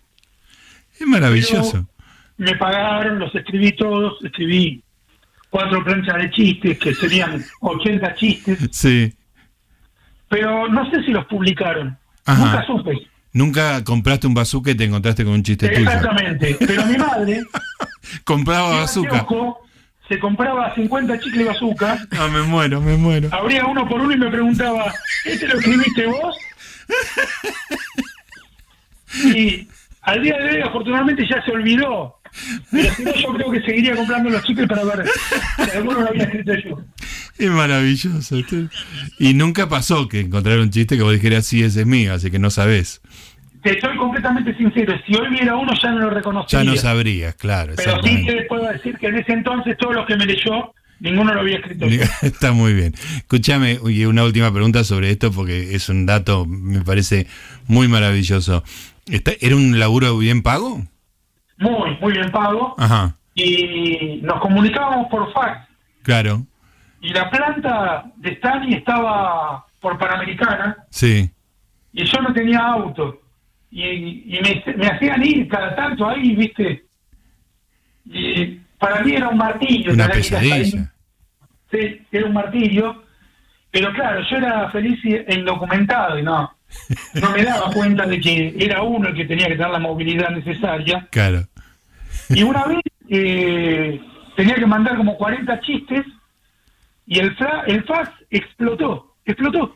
Es 1.00 1.08
maravilloso. 1.08 1.88
Me 2.44 2.56
pagaron, 2.56 3.20
los 3.20 3.34
escribí 3.34 3.72
todos, 3.74 4.24
escribí 4.24 4.84
cuatro 5.50 5.84
planchas 5.84 6.18
de 6.18 6.30
chistes, 6.32 6.78
que 6.80 6.94
serían 6.94 7.44
80 7.62 8.16
chistes, 8.16 8.60
Sí. 8.72 9.14
pero 10.28 10.68
no 10.68 10.90
sé 10.92 11.04
si 11.04 11.12
los 11.12 11.26
publicaron. 11.26 11.98
Ajá. 12.26 12.46
Nunca 12.46 12.66
supe. 12.66 13.08
Nunca 13.34 13.84
compraste 13.84 14.28
un 14.28 14.34
bazooka 14.34 14.72
y 14.72 14.76
te 14.76 14.84
encontraste 14.84 15.24
con 15.24 15.34
un 15.34 15.44
chiste 15.44 15.70
tuyo. 15.70 15.82
Exactamente. 15.90 16.58
Pero 16.60 16.86
mi 16.86 16.98
madre, 16.98 17.44
Compraba 18.26 18.82
bazooka. 18.82 19.26
se 20.10 20.20
compraba 20.20 20.74
50 20.76 21.20
chicles 21.20 21.48
bazooka, 21.48 21.98
No, 22.12 22.30
me 22.30 22.42
muero, 22.44 22.82
me 22.82 22.98
muero. 22.98 23.30
abría 23.32 23.66
uno 23.66 23.88
por 23.88 24.02
uno 24.02 24.14
y 24.14 24.18
me 24.18 24.30
preguntaba, 24.30 24.94
¿este 25.26 25.48
lo 25.48 25.58
escribiste 25.60 26.06
vos? 26.08 26.36
Y 29.26 29.68
al 30.02 30.22
día 30.24 30.38
de 30.38 30.56
hoy, 30.56 30.62
afortunadamente, 30.62 31.26
ya 31.30 31.44
se 31.46 31.52
olvidó. 31.52 32.20
Pero 32.72 32.94
si 32.96 33.04
no, 33.04 33.14
yo 33.16 33.34
creo 33.34 33.52
que 33.52 33.62
seguiría 33.62 33.96
comprando 33.96 34.30
los 34.30 34.44
chicles 34.44 34.68
para 34.68 34.84
ver 34.84 35.06
si 35.70 35.78
alguno 35.78 36.02
lo 36.02 36.08
había 36.10 36.24
escrito 36.24 36.54
yo. 36.66 36.80
Es 37.38 37.50
maravilloso. 37.50 38.38
Y 39.20 39.34
nunca 39.34 39.68
pasó 39.70 40.08
que 40.08 40.20
encontrar 40.22 40.60
un 40.60 40.70
chiste 40.70 40.98
que 40.98 41.04
vos 41.04 41.14
dijeras, 41.14 41.46
sí, 41.46 41.64
ese 41.64 41.82
es 41.82 41.88
mío, 41.88 42.14
así 42.14 42.30
que 42.32 42.40
no 42.40 42.50
sabés. 42.50 43.02
Te 43.64 43.80
soy 43.80 43.96
completamente 43.98 44.56
sincero, 44.58 44.94
si 45.08 45.16
hoy 45.16 45.30
viera 45.30 45.56
uno 45.56 45.72
ya 45.82 45.92
no 45.92 46.00
lo 46.00 46.10
reconocería. 46.10 46.64
Ya 46.66 46.70
no 46.70 46.76
sabrías, 46.76 47.36
claro. 47.36 47.74
Pero 47.78 48.02
sí 48.04 48.26
te 48.26 48.42
puedo 48.44 48.68
decir 48.70 48.98
que 48.98 49.08
en 49.08 49.16
ese 49.18 49.32
entonces 49.32 49.78
todos 49.78 49.96
los 49.96 50.06
que 50.06 50.18
me 50.18 50.26
leyó, 50.26 50.74
ninguno 51.00 51.34
lo 51.34 51.40
había 51.42 51.58
escrito 51.60 51.88
yo. 51.88 52.02
Está 52.22 52.52
muy 52.52 52.74
bien. 52.74 52.94
Escúchame, 53.18 53.80
y 53.88 54.04
una 54.06 54.26
última 54.26 54.52
pregunta 54.52 54.84
sobre 54.84 55.12
esto, 55.12 55.32
porque 55.32 55.76
es 55.76 55.88
un 55.88 56.06
dato, 56.06 56.46
me 56.46 56.82
parece 56.82 57.26
muy 57.68 57.88
maravilloso. 57.88 58.66
Está- 59.10 59.32
¿Era 59.40 59.56
un 59.56 59.80
laburo 59.80 60.18
bien 60.18 60.42
pago? 60.44 60.86
Muy, 61.64 61.98
muy 62.02 62.14
bien 62.14 62.30
pago. 62.32 62.76
Ajá, 62.78 63.16
Y 63.36 64.20
nos 64.22 64.40
comunicábamos 64.42 65.08
por 65.10 65.32
fax. 65.34 65.68
claro, 66.04 66.46
Y 67.02 67.10
la 67.14 67.30
planta 67.30 68.06
de 68.18 68.36
Stani 68.36 68.76
estaba 68.76 69.66
por 69.82 69.98
Panamericana 69.98 70.78
sí, 70.90 71.30
y 71.92 72.06
yo 72.06 72.22
no 72.22 72.32
tenía 72.34 72.60
auto. 72.60 73.20
Y, 73.72 73.84
y 74.38 74.40
me, 74.44 74.76
me 74.78 74.88
hacían 74.88 75.26
ir 75.26 75.48
cada 75.48 75.76
tanto 75.76 76.08
ahí, 76.08 76.36
¿viste? 76.36 76.86
Y 78.06 78.60
para 78.78 79.02
mí 79.02 79.14
era 79.16 79.30
un 79.30 79.38
martirio. 79.38 79.94
una 79.94 80.10
pesadilla. 80.10 80.94
Sí, 81.72 82.02
era 82.12 82.26
un 82.28 82.34
martirio. 82.34 83.04
Pero 83.72 83.92
claro, 83.94 84.22
yo 84.30 84.38
era 84.38 84.70
feliz 84.70 85.00
y- 85.04 85.16
e 85.16 85.34
indocumentado 85.34 86.20
y 86.20 86.22
no, 86.24 86.54
no 87.16 87.30
me 87.32 87.44
daba 87.44 87.72
cuenta 87.72 88.06
de 88.06 88.20
que 88.22 88.56
era 88.60 88.84
uno 88.84 89.08
el 89.10 89.16
que 89.16 89.26
tenía 89.26 89.48
que 89.48 89.56
tener 89.56 89.72
la 89.72 89.80
movilidad 89.80 90.30
necesaria. 90.30 91.08
Claro, 91.10 91.48
Y 92.30 92.44
una 92.44 92.66
vez 92.66 92.80
eh, 93.10 94.02
tenía 94.36 94.56
que 94.56 94.66
mandar 94.66 94.98
como 94.98 95.18
40 95.18 95.60
chistes 95.62 96.06
y 97.06 97.20
el, 97.20 97.36
fra- 97.36 97.64
el 97.68 97.84
fax 97.84 98.10
explotó, 98.30 99.16
explotó. 99.26 99.76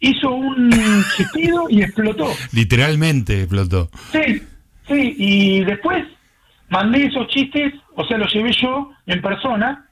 Hizo 0.00 0.30
un 0.34 1.04
chistido 1.16 1.66
y 1.68 1.82
explotó. 1.82 2.32
literalmente 2.52 3.40
explotó. 3.40 3.90
Sí, 4.12 4.42
sí, 4.88 5.14
y 5.18 5.64
después 5.64 6.04
mandé 6.70 7.04
esos 7.06 7.26
chistes, 7.28 7.74
o 7.96 8.04
sea, 8.06 8.16
los 8.16 8.32
llevé 8.32 8.52
yo 8.52 8.90
en 9.06 9.20
persona 9.20 9.86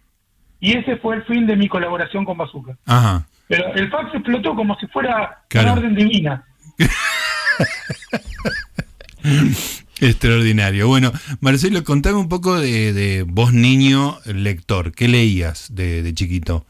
y 0.61 0.77
ese 0.79 0.97
fue 0.97 1.17
el 1.17 1.25
fin 1.25 1.47
de 1.47 1.57
mi 1.57 1.69
colaboración 1.69 2.25
con 2.25 2.39
Bazooka. 2.39 2.77
Ajá. 2.87 3.27
Pero 3.49 3.75
el 3.75 3.91
fax 3.91 4.15
explotó 4.15 4.55
como 4.55 4.79
si 4.79 4.87
fuera 4.89 5.43
Claro. 5.49 5.73
una 5.73 5.81
orden 5.81 5.95
divina. 5.95 6.45
Extraordinario. 10.00 10.88
Bueno, 10.88 11.12
Marcelo, 11.40 11.83
contame 11.85 12.17
un 12.17 12.28
poco 12.28 12.59
de, 12.61 12.93
de 12.93 13.25
vos 13.26 13.52
niño 13.52 14.19
lector. 14.26 14.93
¿Qué 14.93 15.09
leías 15.09 15.75
de, 15.75 16.02
de 16.02 16.14
chiquito? 16.14 16.64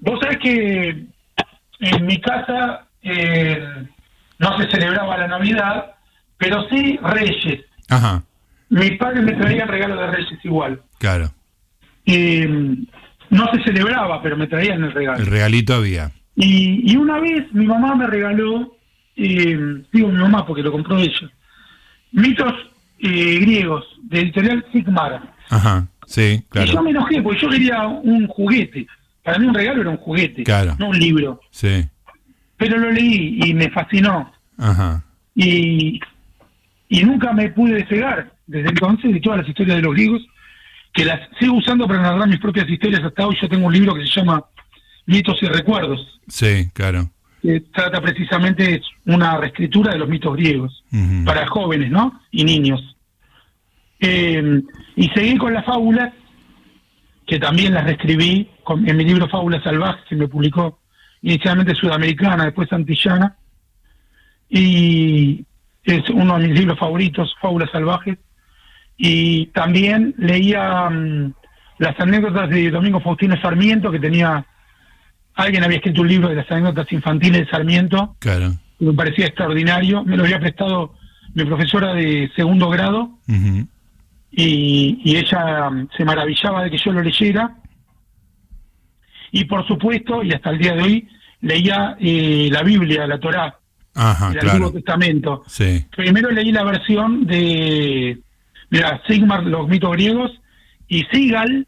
Vos 0.00 0.18
sabés 0.20 0.38
que 0.38 1.06
en 1.80 2.06
mi 2.06 2.20
casa 2.20 2.86
eh, 3.02 3.62
no 4.38 4.58
se 4.58 4.70
celebraba 4.70 5.16
la 5.18 5.28
Navidad, 5.28 5.92
pero 6.38 6.66
sí 6.68 6.98
Reyes. 7.02 7.60
Ajá, 7.88 8.22
Mis 8.68 8.96
padres 8.98 9.22
me 9.24 9.32
traían 9.32 9.68
regalos 9.68 9.98
de 9.98 10.06
Reyes 10.08 10.44
igual. 10.44 10.80
claro. 10.98 11.32
Eh, 12.04 12.48
no 13.30 13.46
se 13.52 13.62
celebraba, 13.62 14.20
pero 14.22 14.36
me 14.36 14.46
traían 14.48 14.82
el 14.82 14.92
regalo. 14.92 15.18
El 15.20 15.26
regalito 15.26 15.72
había. 15.74 16.10
Y, 16.34 16.92
y 16.92 16.96
una 16.96 17.20
vez 17.20 17.44
mi 17.52 17.64
mamá 17.64 17.94
me 17.94 18.06
regaló, 18.08 18.76
eh, 19.16 19.82
digo 19.92 20.08
mi 20.08 20.18
mamá 20.18 20.44
porque 20.44 20.62
lo 20.64 20.72
compró 20.72 20.98
ella, 20.98 21.30
mitos 22.12 22.52
eh, 22.98 23.38
griegos 23.40 23.84
de 24.04 24.20
editorial 24.20 24.64
Sigmar. 24.72 25.34
Ajá, 25.50 25.86
sí, 26.06 26.20
Y 26.22 26.36
yo 26.36 26.64
claro. 26.64 26.82
me 26.82 26.90
enojé 26.90 27.20
porque 27.22 27.40
yo 27.40 27.48
quería 27.48 27.86
un 27.86 28.26
juguete. 28.28 28.86
Para 29.22 29.38
mí 29.38 29.46
un 29.46 29.54
regalo 29.54 29.80
era 29.82 29.90
un 29.90 29.96
juguete, 29.98 30.42
Claro. 30.44 30.76
no 30.78 30.88
un 30.88 30.98
libro. 30.98 31.40
Sí, 31.50 31.84
Pero 32.56 32.78
lo 32.78 32.90
leí 32.90 33.40
y 33.44 33.54
me 33.54 33.70
fascinó. 33.70 34.32
ajá. 34.58 35.04
Y, 35.34 35.98
y 36.88 37.04
nunca 37.04 37.32
me 37.32 37.48
pude 37.50 37.74
despegar 37.74 38.32
desde 38.46 38.68
entonces 38.68 39.12
de 39.14 39.20
todas 39.20 39.38
las 39.40 39.48
historias 39.48 39.76
de 39.76 39.82
los 39.82 39.94
griegos, 39.94 40.22
que 40.92 41.04
las 41.06 41.20
sigo 41.40 41.54
usando 41.56 41.86
para 41.88 42.02
narrar 42.02 42.28
mis 42.28 42.38
propias 42.38 42.68
historias 42.68 43.02
hasta 43.02 43.26
hoy. 43.26 43.36
Yo 43.40 43.48
tengo 43.48 43.66
un 43.66 43.72
libro 43.72 43.94
que 43.94 44.02
se 44.02 44.20
llama 44.20 44.44
Mitos 45.06 45.42
y 45.42 45.46
Recuerdos, 45.46 46.20
Sí, 46.28 46.68
claro. 46.74 47.10
Que 47.42 47.60
trata 47.72 48.00
precisamente 48.00 48.80
una 49.06 49.36
reescritura 49.36 49.92
de 49.92 49.98
los 49.98 50.08
mitos 50.08 50.34
griegos 50.36 50.84
para 51.24 51.46
jóvenes, 51.48 51.90
¿no? 51.90 52.20
Y 52.30 52.44
niños. 52.44 52.96
Eh, 54.00 54.62
y 54.96 55.08
seguí 55.08 55.36
con 55.36 55.52
las 55.52 55.64
fábulas, 55.64 56.12
que 57.26 57.38
también 57.38 57.74
las 57.74 57.84
reescribí 57.84 58.48
con- 58.62 58.88
en 58.88 58.96
mi 58.96 59.04
libro 59.04 59.28
Fábulas 59.28 59.62
Salvajes, 59.64 60.04
que 60.08 60.16
me 60.16 60.28
publicó 60.28 60.78
inicialmente 61.22 61.74
sudamericana, 61.74 62.44
después 62.44 62.72
antillana. 62.72 63.36
Y 64.48 65.44
es 65.84 66.08
uno 66.10 66.38
de 66.38 66.48
mis 66.48 66.58
libros 66.58 66.78
favoritos, 66.78 67.34
Fábulas 67.40 67.70
Salvajes. 67.70 68.18
Y 68.96 69.46
también 69.46 70.14
leía 70.18 70.88
mm, 70.90 71.32
las 71.78 71.98
anécdotas 71.98 72.50
de 72.50 72.70
Domingo 72.70 73.00
Faustino 73.00 73.40
Sarmiento, 73.40 73.90
que 73.90 73.98
tenía. 73.98 74.46
Alguien 75.34 75.64
había 75.64 75.78
escrito 75.78 76.02
un 76.02 76.08
libro 76.08 76.28
de 76.28 76.34
las 76.36 76.50
anécdotas 76.50 76.90
infantiles 76.92 77.40
de 77.42 77.50
Sarmiento, 77.50 78.16
Claro. 78.18 78.52
que 78.78 78.84
me 78.84 78.92
parecía 78.92 79.26
extraordinario. 79.26 80.04
Me 80.04 80.16
lo 80.16 80.24
había 80.24 80.38
prestado 80.40 80.94
mi 81.34 81.44
profesora 81.44 81.94
de 81.94 82.30
segundo 82.36 82.68
grado 82.68 83.18
Ujú. 83.28 83.66
y, 84.30 85.00
y 85.04 85.16
ella 85.16 85.70
mm, 85.70 85.88
se 85.96 86.04
maravillaba 86.04 86.64
de 86.64 86.70
que 86.70 86.76
yo 86.78 86.92
lo 86.92 87.02
leyera. 87.02 87.56
Y 89.30 89.44
por 89.44 89.66
supuesto, 89.66 90.22
y 90.22 90.32
hasta 90.32 90.50
el 90.50 90.58
día 90.58 90.74
de 90.74 90.82
hoy, 90.82 91.08
leía 91.40 91.96
eh, 91.98 92.48
la 92.52 92.62
Biblia, 92.62 93.06
la 93.06 93.18
Torá, 93.18 93.56
Ajá, 93.94 94.32
el 94.32 94.46
Antiguo. 94.48 94.72
Testamento. 94.72 95.42
Sí, 95.46 95.84
Primero 95.96 96.30
leí 96.30 96.52
la 96.52 96.64
versión 96.64 97.24
de, 97.26 98.18
mira, 98.70 99.00
Sigmar, 99.08 99.42
los 99.44 99.66
mitos 99.68 99.90
griegos, 99.92 100.30
y 100.88 101.04
Sigal, 101.10 101.66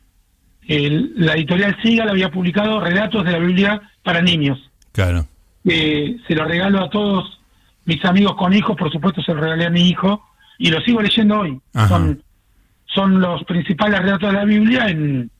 el- 0.68 1.12
la 1.16 1.34
editorial 1.34 1.76
Sigal 1.82 2.08
había 2.08 2.30
publicado 2.30 2.80
relatos 2.80 3.24
de 3.24 3.32
la 3.32 3.38
Biblia 3.38 3.80
para 4.02 4.20
niños. 4.22 4.58
claro. 4.92 5.26
Eh, 5.66 6.18
se 6.28 6.34
lo 6.34 6.44
regalo 6.44 6.84
a 6.84 6.90
todos 6.90 7.40
mis 7.86 8.04
amigos 8.04 8.34
con 8.36 8.52
hijos, 8.52 8.76
por 8.76 8.92
supuesto 8.92 9.22
se 9.22 9.32
lo 9.32 9.40
regalé 9.40 9.64
a 9.64 9.70
mi 9.70 9.88
hijo, 9.88 10.22
y 10.58 10.68
lo 10.70 10.78
sigo 10.82 11.00
leyendo 11.00 11.40
hoy. 11.40 11.58
Ajá. 11.72 11.88
Son, 11.88 12.22
son 12.84 13.18
los 13.20 13.42
principales 13.44 14.00
relatos 14.00 14.30
de 14.30 14.36
la 14.36 14.44
Biblia 14.44 14.88
en, 14.90 15.30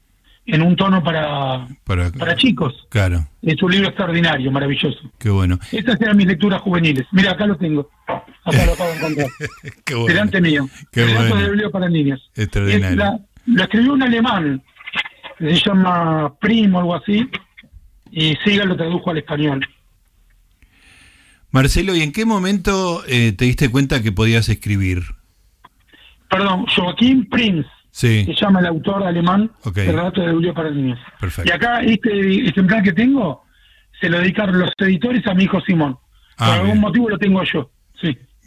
en 0.47 0.63
un 0.63 0.77
tono 0.77 1.03
para, 1.05 1.67
Para, 1.85 2.11
para 2.11 2.37
chicos. 2.37 2.87
Claro, 2.89 3.27
Es 3.43 3.63
un 3.63 3.71
libro 3.71 3.89
extraordinario, 3.89 4.51
maravilloso. 4.51 4.99
qué 5.19 5.29
bueno. 5.29 5.59
Estas 5.73 6.01
eran 6.01 6.17
mis 6.17 6.27
lecturas 6.27 6.63
juveniles. 6.63 7.07
Mira, 7.13 7.33
acá 7.33 7.45
lo 7.47 7.57
tengo. 7.57 7.91
Acá 8.09 8.65
lo 8.65 8.73
acabo 8.73 8.89
de 8.91 8.97
encontrar. 8.97 9.27
Qué 9.85 9.95
bueno. 9.95 10.09
Delante 10.09 10.41
mío. 10.41 10.69
Qué 10.91 11.05
Relatos 11.05 11.29
bueno. 11.29 11.45
de 11.45 11.51
biblio 11.51 11.71
para 11.71 11.89
niños. 11.91 12.31
Extraordinario. 12.35 12.89
Es 12.89 12.97
la- 12.97 13.19
lo 13.47 13.63
escribió 13.63 13.93
un 13.93 14.03
alemán, 14.03 14.63
se 15.39 15.55
llama 15.55 16.35
Primo, 16.41 16.79
algo 16.81 16.95
así, 16.95 17.29
y 18.11 18.35
Siga 18.45 18.65
lo 18.65 18.77
tradujo 18.77 19.11
al 19.11 19.19
español. 19.19 19.67
Marcelo, 21.51 21.95
¿y 21.95 22.03
en 22.03 22.13
qué 22.13 22.25
momento 22.25 23.03
eh, 23.07 23.33
te 23.33 23.45
diste 23.45 23.69
cuenta 23.71 24.03
que 24.03 24.11
podías 24.13 24.49
escribir? 24.49 25.03
Perdón, 26.29 26.67
Joaquín 26.67 27.29
Prinz, 27.29 27.67
Sí, 27.93 28.25
se 28.25 28.35
llama 28.35 28.59
el 28.59 28.67
autor 28.67 29.05
alemán 29.05 29.53
Ok. 29.63 29.77
de 29.77 29.93
Relatos 29.93 30.25
de 30.27 30.33
biblio 30.33 30.53
para 30.53 30.71
niños. 30.71 30.99
perfecto. 31.21 31.49
Y 31.49 31.55
acá 31.55 31.81
este 31.83 32.49
ejemplar 32.49 32.83
que 32.83 32.93
tengo 32.93 33.45
se 34.01 34.09
lo 34.09 34.19
dedicaron 34.19 34.59
los 34.59 34.71
editores 34.79 35.25
a 35.29 35.35
mi 35.35 35.45
hijo 35.45 35.61
Simón. 35.61 35.97
Ah, 36.37 36.47
Por 36.47 36.55
algún 36.55 36.69
bien. 36.73 36.81
motivo 36.81 37.09
lo 37.09 37.19
tengo 37.19 37.41
yo. 37.45 37.71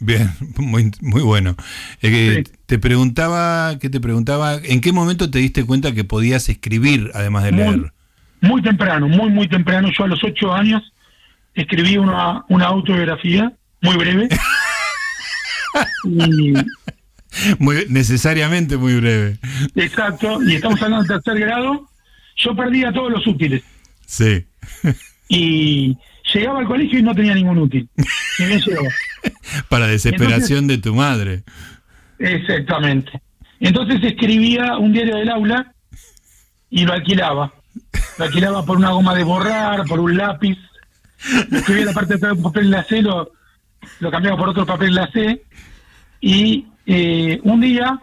Bien, 0.00 0.30
muy, 0.56 0.90
muy 1.00 1.22
bueno. 1.22 1.56
Eh, 2.02 2.42
Sí. 2.46 2.52
Te 2.66 2.78
preguntaba, 2.78 3.78
¿qué 3.80 3.88
te 3.90 3.98
preguntaba? 4.00 4.56
¿En 4.62 4.80
qué 4.80 4.92
momento 4.92 5.30
te 5.30 5.38
diste 5.38 5.64
cuenta 5.64 5.92
que 5.92 6.04
podías 6.04 6.48
escribir 6.48 7.10
además 7.14 7.44
de 7.44 7.52
Muy, 7.52 7.64
leer? 7.64 7.92
muy 8.42 8.62
temprano, 8.62 9.08
muy, 9.08 9.30
muy 9.30 9.48
temprano. 9.48 9.88
Yo 9.96 10.04
a 10.04 10.08
los 10.08 10.22
ocho 10.22 10.52
años 10.52 10.82
escribí 11.54 11.96
una, 11.96 12.44
una 12.48 12.66
autobiografía 12.66 13.52
muy 13.82 13.96
breve. 13.96 14.28
y, 16.04 16.52
Muy, 17.58 17.86
necesariamente 17.88 18.76
muy 18.76 18.96
breve. 18.96 19.38
exacto, 19.76 20.42
y 20.42 20.56
estamos 20.56 20.80
hablando 20.82 21.04
del 21.12 21.22
tercer 21.22 21.40
grado. 21.46 21.88
Yo 22.36 22.54
perdía 22.54 22.92
todos 22.92 23.10
los 23.12 23.26
útiles. 23.26 23.62
Sí. 24.06 24.44
Y 25.28 25.96
llegaba 26.32 26.60
al 26.60 26.66
colegio 26.66 26.98
y 26.98 27.02
no 27.02 27.14
tenía 27.14 27.34
ningún 27.34 27.58
útil. 27.58 27.88
Bien 28.38 28.60
llegaba. 28.60 28.88
Para 29.68 29.86
desesperación 29.86 30.66
de 30.66 30.78
tu 30.78 30.94
madre. 30.94 31.42
Exactamente. 32.18 33.20
Entonces 33.60 34.00
escribía 34.02 34.76
un 34.78 34.92
diario 34.92 35.16
del 35.16 35.28
aula 35.30 35.72
y 36.70 36.84
lo 36.84 36.92
alquilaba. 36.92 37.52
Lo 38.18 38.24
alquilaba 38.24 38.64
por 38.64 38.76
una 38.76 38.90
goma 38.90 39.14
de 39.14 39.24
borrar, 39.24 39.84
por 39.86 40.00
un 40.00 40.16
lápiz. 40.16 40.56
Lo 41.50 41.58
escribía 41.58 41.86
la 41.86 41.92
parte 41.92 42.14
de 42.14 42.16
atrás 42.16 42.32
de 42.32 42.38
un 42.38 42.42
papel 42.44 42.66
glacé, 42.68 43.02
lo, 43.02 43.32
lo 44.00 44.10
cambiaba 44.10 44.36
por 44.36 44.48
otro 44.50 44.66
papel 44.66 44.90
glacé. 44.90 45.42
Y 46.20 46.66
eh, 46.86 47.40
un 47.44 47.60
día, 47.60 47.98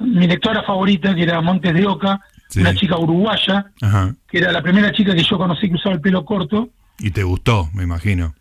mi 0.00 0.26
lectora 0.26 0.62
favorita, 0.62 1.14
que 1.14 1.22
era 1.22 1.40
Montes 1.40 1.74
de 1.74 1.86
Oca, 1.86 2.20
Sí. 2.48 2.60
una 2.60 2.72
chica 2.76 2.96
uruguaya, 2.96 3.66
Ajá. 3.82 4.14
que 4.28 4.38
era 4.38 4.52
la 4.52 4.62
primera 4.62 4.92
chica 4.92 5.12
que 5.16 5.24
yo 5.24 5.36
conocí 5.36 5.68
que 5.68 5.74
usaba 5.74 5.96
el 5.96 6.00
pelo 6.00 6.24
corto, 6.24 6.68
Y 6.98 7.10
te 7.10 7.22
gustó, 7.24 7.68
me 7.74 7.82
imagino. 7.82 8.34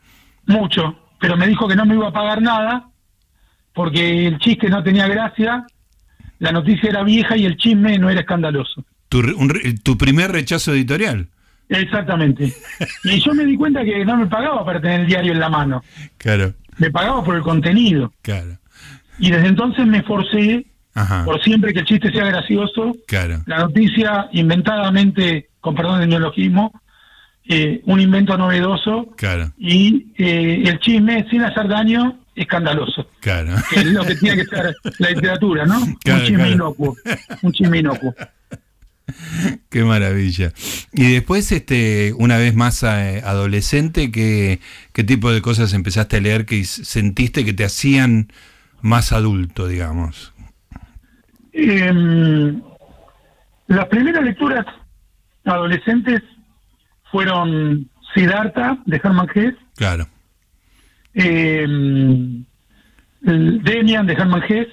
mucho, 0.47 0.97
pero 1.19 1.35
me 1.37 1.47
dijo 1.47 1.67
que 1.67 1.75
no 1.75 1.85
me 1.85 1.95
iba 1.95 2.07
a 2.09 2.13
pagar 2.13 2.41
nada 2.41 2.87
porque 3.73 4.27
el 4.27 4.37
chiste 4.39 4.69
no 4.69 4.81
tenía 4.83 5.07
gracia, 5.07 5.65
la 6.39 6.51
noticia 6.51 6.89
era 6.89 7.03
vieja 7.03 7.35
y 7.35 7.45
el 7.45 7.57
chisme 7.57 7.97
no 7.97 8.09
era 8.09 8.21
escandaloso. 8.21 8.85
Tu, 9.09 9.19
un 9.37 9.51
tu 9.83 9.97
primer 9.97 10.31
rechazo 10.31 10.73
editorial. 10.73 11.27
Exactamente. 11.69 12.53
Y 13.03 13.19
yo 13.19 13.33
me 13.33 13.43
di 13.45 13.55
cuenta 13.57 13.83
que 13.83 14.05
no 14.05 14.17
me 14.17 14.27
pagaba 14.27 14.63
para 14.65 14.79
tener 14.79 15.01
el 15.01 15.07
diario 15.07 15.31
en 15.33 15.39
la 15.39 15.49
mano, 15.49 15.83
Claro, 16.17 16.53
me 16.77 16.89
pagaba 16.91 17.23
por 17.23 17.35
el 17.35 17.41
contenido. 17.41 18.13
claro. 18.21 18.57
Y 19.17 19.31
desde 19.31 19.47
entonces 19.47 19.85
me 19.87 20.03
forcé, 20.03 20.65
Ajá, 20.93 21.23
por 21.25 21.41
siempre 21.41 21.73
que 21.73 21.79
el 21.79 21.85
chiste 21.85 22.11
sea 22.11 22.25
gracioso, 22.25 22.95
claro. 23.07 23.41
la 23.45 23.59
noticia 23.59 24.27
inventadamente, 24.33 25.49
con 25.61 25.73
perdón 25.73 26.01
del 26.01 26.09
neologismo, 26.09 26.71
eh, 27.47 27.81
un 27.85 27.99
invento 28.01 28.37
novedoso 28.37 29.13
Claro, 29.17 29.51
y 29.57 30.07
eh, 30.17 30.63
el 30.65 30.79
chisme 30.79 31.25
sin 31.29 31.41
hacer 31.43 31.67
daño 31.67 32.19
escandaloso. 32.35 33.09
claro. 33.21 33.55
que 33.69 33.79
es 33.79 33.85
lo 33.85 34.03
que 34.03 34.15
tiene 34.15 34.37
que 34.37 34.45
ser 34.45 34.75
la 34.99 35.09
literatura, 35.09 35.65
¿no? 35.65 35.79
Claro, 36.03 36.19
un 36.19 36.25
chisme 36.25 36.37
claro. 36.37 36.51
inocuo. 36.53 36.95
Un 37.41 37.51
chisme 37.51 37.77
inocuo. 37.79 38.15
Qué 39.69 39.83
maravilla. 39.83 40.51
Y 40.91 41.13
después, 41.13 41.51
este, 41.51 42.13
una 42.17 42.37
vez 42.37 42.55
más 42.55 42.81
eh, 42.83 43.21
adolescente, 43.23 44.11
¿qué, 44.11 44.59
¿qué 44.93 45.03
tipo 45.03 45.31
de 45.31 45.41
cosas 45.41 45.73
empezaste 45.73 46.17
a 46.17 46.21
leer 46.21 46.45
que 46.45 46.63
sentiste 46.65 47.45
que 47.45 47.53
te 47.53 47.63
hacían 47.65 48.31
más 48.81 49.11
adulto, 49.11 49.67
digamos? 49.67 50.33
Em, 51.53 52.61
las 53.67 53.85
primeras 53.87 54.23
lecturas 54.23 54.65
adolescentes 55.45 56.21
fueron 57.11 57.89
Siddhartha, 58.13 58.77
de 58.85 58.97
Hermann 59.03 59.27
Hesse, 59.33 59.55
Claro, 59.75 60.07
el 61.13 62.45
Demian, 63.21 64.05
de 64.05 64.13
Hermann 64.13 64.43
Hesse, 64.47 64.69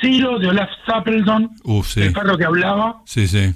Ciro, 0.00 0.38
de 0.38 0.48
Olaf 0.48 0.70
Stapledon, 0.82 1.50
uf, 1.64 1.88
sí. 1.88 2.02
el 2.02 2.12
perro 2.12 2.36
que 2.38 2.44
hablaba. 2.44 3.02
Sí, 3.04 3.26
sí. 3.26 3.52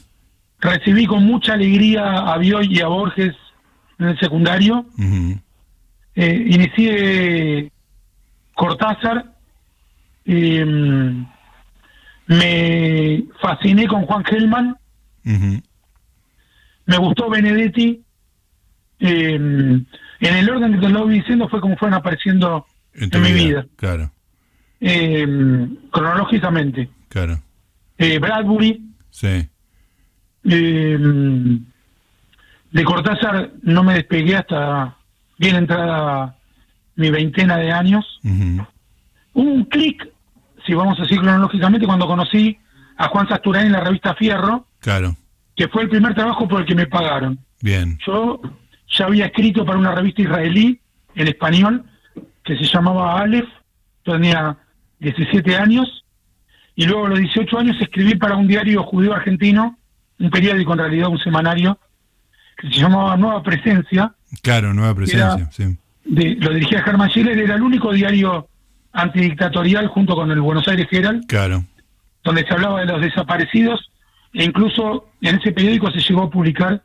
Recibí 0.60 1.06
con 1.06 1.24
mucha 1.24 1.54
alegría 1.54 2.04
a 2.18 2.36
Bioy 2.38 2.68
y 2.70 2.80
a 2.80 2.86
Borges 2.88 3.34
en 3.98 4.08
el 4.08 4.18
secundario. 4.18 4.84
Eh, 6.14 6.44
inicié 6.48 7.70
Cortázar, 8.54 9.32
eh, 10.24 10.64
me 12.26 13.24
fasciné 13.40 13.86
con 13.88 14.04
Juan 14.06 14.24
Gelman, 14.24 14.76
Ujú. 15.24 15.62
Me 16.92 16.98
gustó 16.98 17.30
Benedetti, 17.30 18.02
eh, 19.00 19.34
en 19.34 19.86
el 20.36 20.50
orden 20.50 20.72
que 20.74 20.78
te 20.86 20.88
lo 20.90 21.04
voy 21.04 21.14
diciendo 21.20 21.48
fue 21.48 21.60
como 21.60 21.76
fueron 21.78 21.94
apareciendo 21.94 22.66
En 22.94 23.10
mi 23.22 23.32
vida, 23.32 23.64
Claro, 23.76 24.12
eh, 24.80 25.26
cronológicamente. 25.90 26.90
claro. 27.08 27.40
Eh, 27.96 28.18
Bradbury, 28.18 28.82
Sí. 29.10 29.48
eh, 30.44 30.98
de 32.70 32.84
Cortázar 32.84 33.50
no 33.62 33.82
me 33.84 33.94
despegué 33.94 34.36
hasta 34.36 34.96
bien 35.38 35.56
entrada 35.56 36.36
mi 36.96 37.10
veintena 37.10 37.56
de 37.56 37.72
años. 37.72 38.04
Un 39.34 39.64
clic, 39.64 40.06
si 40.66 40.74
vamos 40.74 40.98
a 40.98 41.02
decir 41.02 41.18
cronológicamente, 41.20 41.86
cuando 41.86 42.06
conocí 42.06 42.58
a 42.98 43.08
Juan 43.08 43.26
Sasturán 43.28 43.66
en 43.66 43.72
la 43.72 43.80
revista 43.80 44.14
Fierro, 44.14 44.66
Claro. 44.80 45.16
Que 45.56 45.68
fue 45.68 45.82
el 45.82 45.88
primer 45.88 46.14
trabajo 46.14 46.48
por 46.48 46.60
el 46.60 46.66
que 46.66 46.74
me 46.74 46.86
pagaron. 46.86 47.38
Bien. 47.60 47.98
Yo 48.06 48.40
ya 48.88 49.06
había 49.06 49.26
escrito 49.26 49.64
para 49.64 49.78
una 49.78 49.94
revista 49.94 50.22
israelí 50.22 50.80
en 51.14 51.28
español 51.28 51.84
que 52.44 52.56
se 52.56 52.64
llamaba 52.64 53.20
Aleph, 53.20 53.48
tenía 54.04 54.56
17 54.98 55.56
años, 55.56 56.04
y 56.74 56.86
luego 56.86 57.06
a 57.06 57.10
los 57.10 57.18
18 57.20 57.58
años 57.58 57.76
escribí 57.80 58.14
para 58.16 58.36
un 58.36 58.48
diario 58.48 58.82
judío 58.82 59.14
argentino, 59.14 59.78
un 60.18 60.30
periódico 60.30 60.72
en 60.72 60.78
realidad, 60.80 61.08
un 61.08 61.18
semanario, 61.18 61.78
que 62.56 62.68
se 62.68 62.80
llamaba 62.80 63.16
Nueva 63.16 63.42
Presencia, 63.42 64.14
Claro, 64.42 64.72
nueva 64.72 64.94
presencia. 64.94 65.48
Sí. 65.52 65.76
de, 66.04 66.36
lo 66.36 66.52
dirigía 66.54 66.82
Germán 66.82 67.10
Schiller, 67.10 67.38
era 67.38 67.54
el 67.56 67.62
único 67.62 67.92
diario 67.92 68.48
antidictatorial 68.92 69.88
junto 69.88 70.14
con 70.14 70.30
el 70.30 70.40
Buenos 70.40 70.66
Aires 70.68 70.86
Herald, 70.90 71.26
Claro. 71.26 71.64
donde 72.24 72.44
se 72.46 72.52
hablaba 72.54 72.80
de 72.80 72.86
los 72.86 73.00
desaparecidos, 73.02 73.91
e 74.34 74.44
incluso 74.44 75.10
en 75.20 75.36
ese 75.36 75.52
periódico 75.52 75.90
se 75.90 76.00
llegó 76.00 76.22
a 76.22 76.30
publicar 76.30 76.82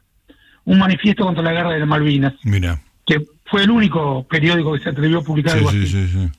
un 0.65 0.79
manifiesto 0.79 1.23
contra 1.25 1.43
la 1.43 1.53
guerra 1.53 1.71
de 1.71 1.79
las 1.79 1.87
Malvinas, 1.87 2.33
Mira. 2.43 2.81
que 3.05 3.23
fue 3.45 3.63
el 3.63 3.71
único 3.71 4.27
periódico 4.27 4.73
que 4.73 4.83
se 4.83 4.89
atrevió 4.89 5.19
a 5.19 5.23
publicar 5.23 5.53
Sí, 5.53 5.57
algo 5.59 5.71
sí, 5.71 5.77
así. 5.83 5.87
sí, 5.87 6.07
sí. 6.07 6.29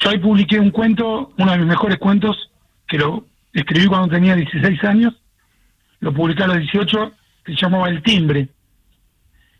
Yo 0.00 0.10
ahí 0.10 0.18
publiqué 0.18 0.58
un 0.58 0.70
cuento, 0.70 1.32
uno 1.38 1.52
de 1.52 1.58
mis 1.58 1.66
mejores 1.66 1.98
cuentos, 1.98 2.50
que 2.88 2.98
lo 2.98 3.26
escribí 3.52 3.86
cuando 3.86 4.08
tenía 4.08 4.34
16 4.34 4.82
años, 4.84 5.14
lo 6.00 6.12
publiqué 6.12 6.42
a 6.42 6.46
los 6.48 6.58
18, 6.58 7.12
que 7.44 7.54
se 7.54 7.60
llamaba 7.60 7.88
El 7.88 8.02
Timbre, 8.02 8.48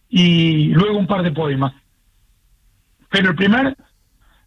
y 0.08 0.68
luego 0.68 0.98
un 0.98 1.06
par 1.06 1.22
de 1.22 1.32
poemas. 1.32 1.72
Pero 3.10 3.30
el 3.30 3.36
primer, 3.36 3.76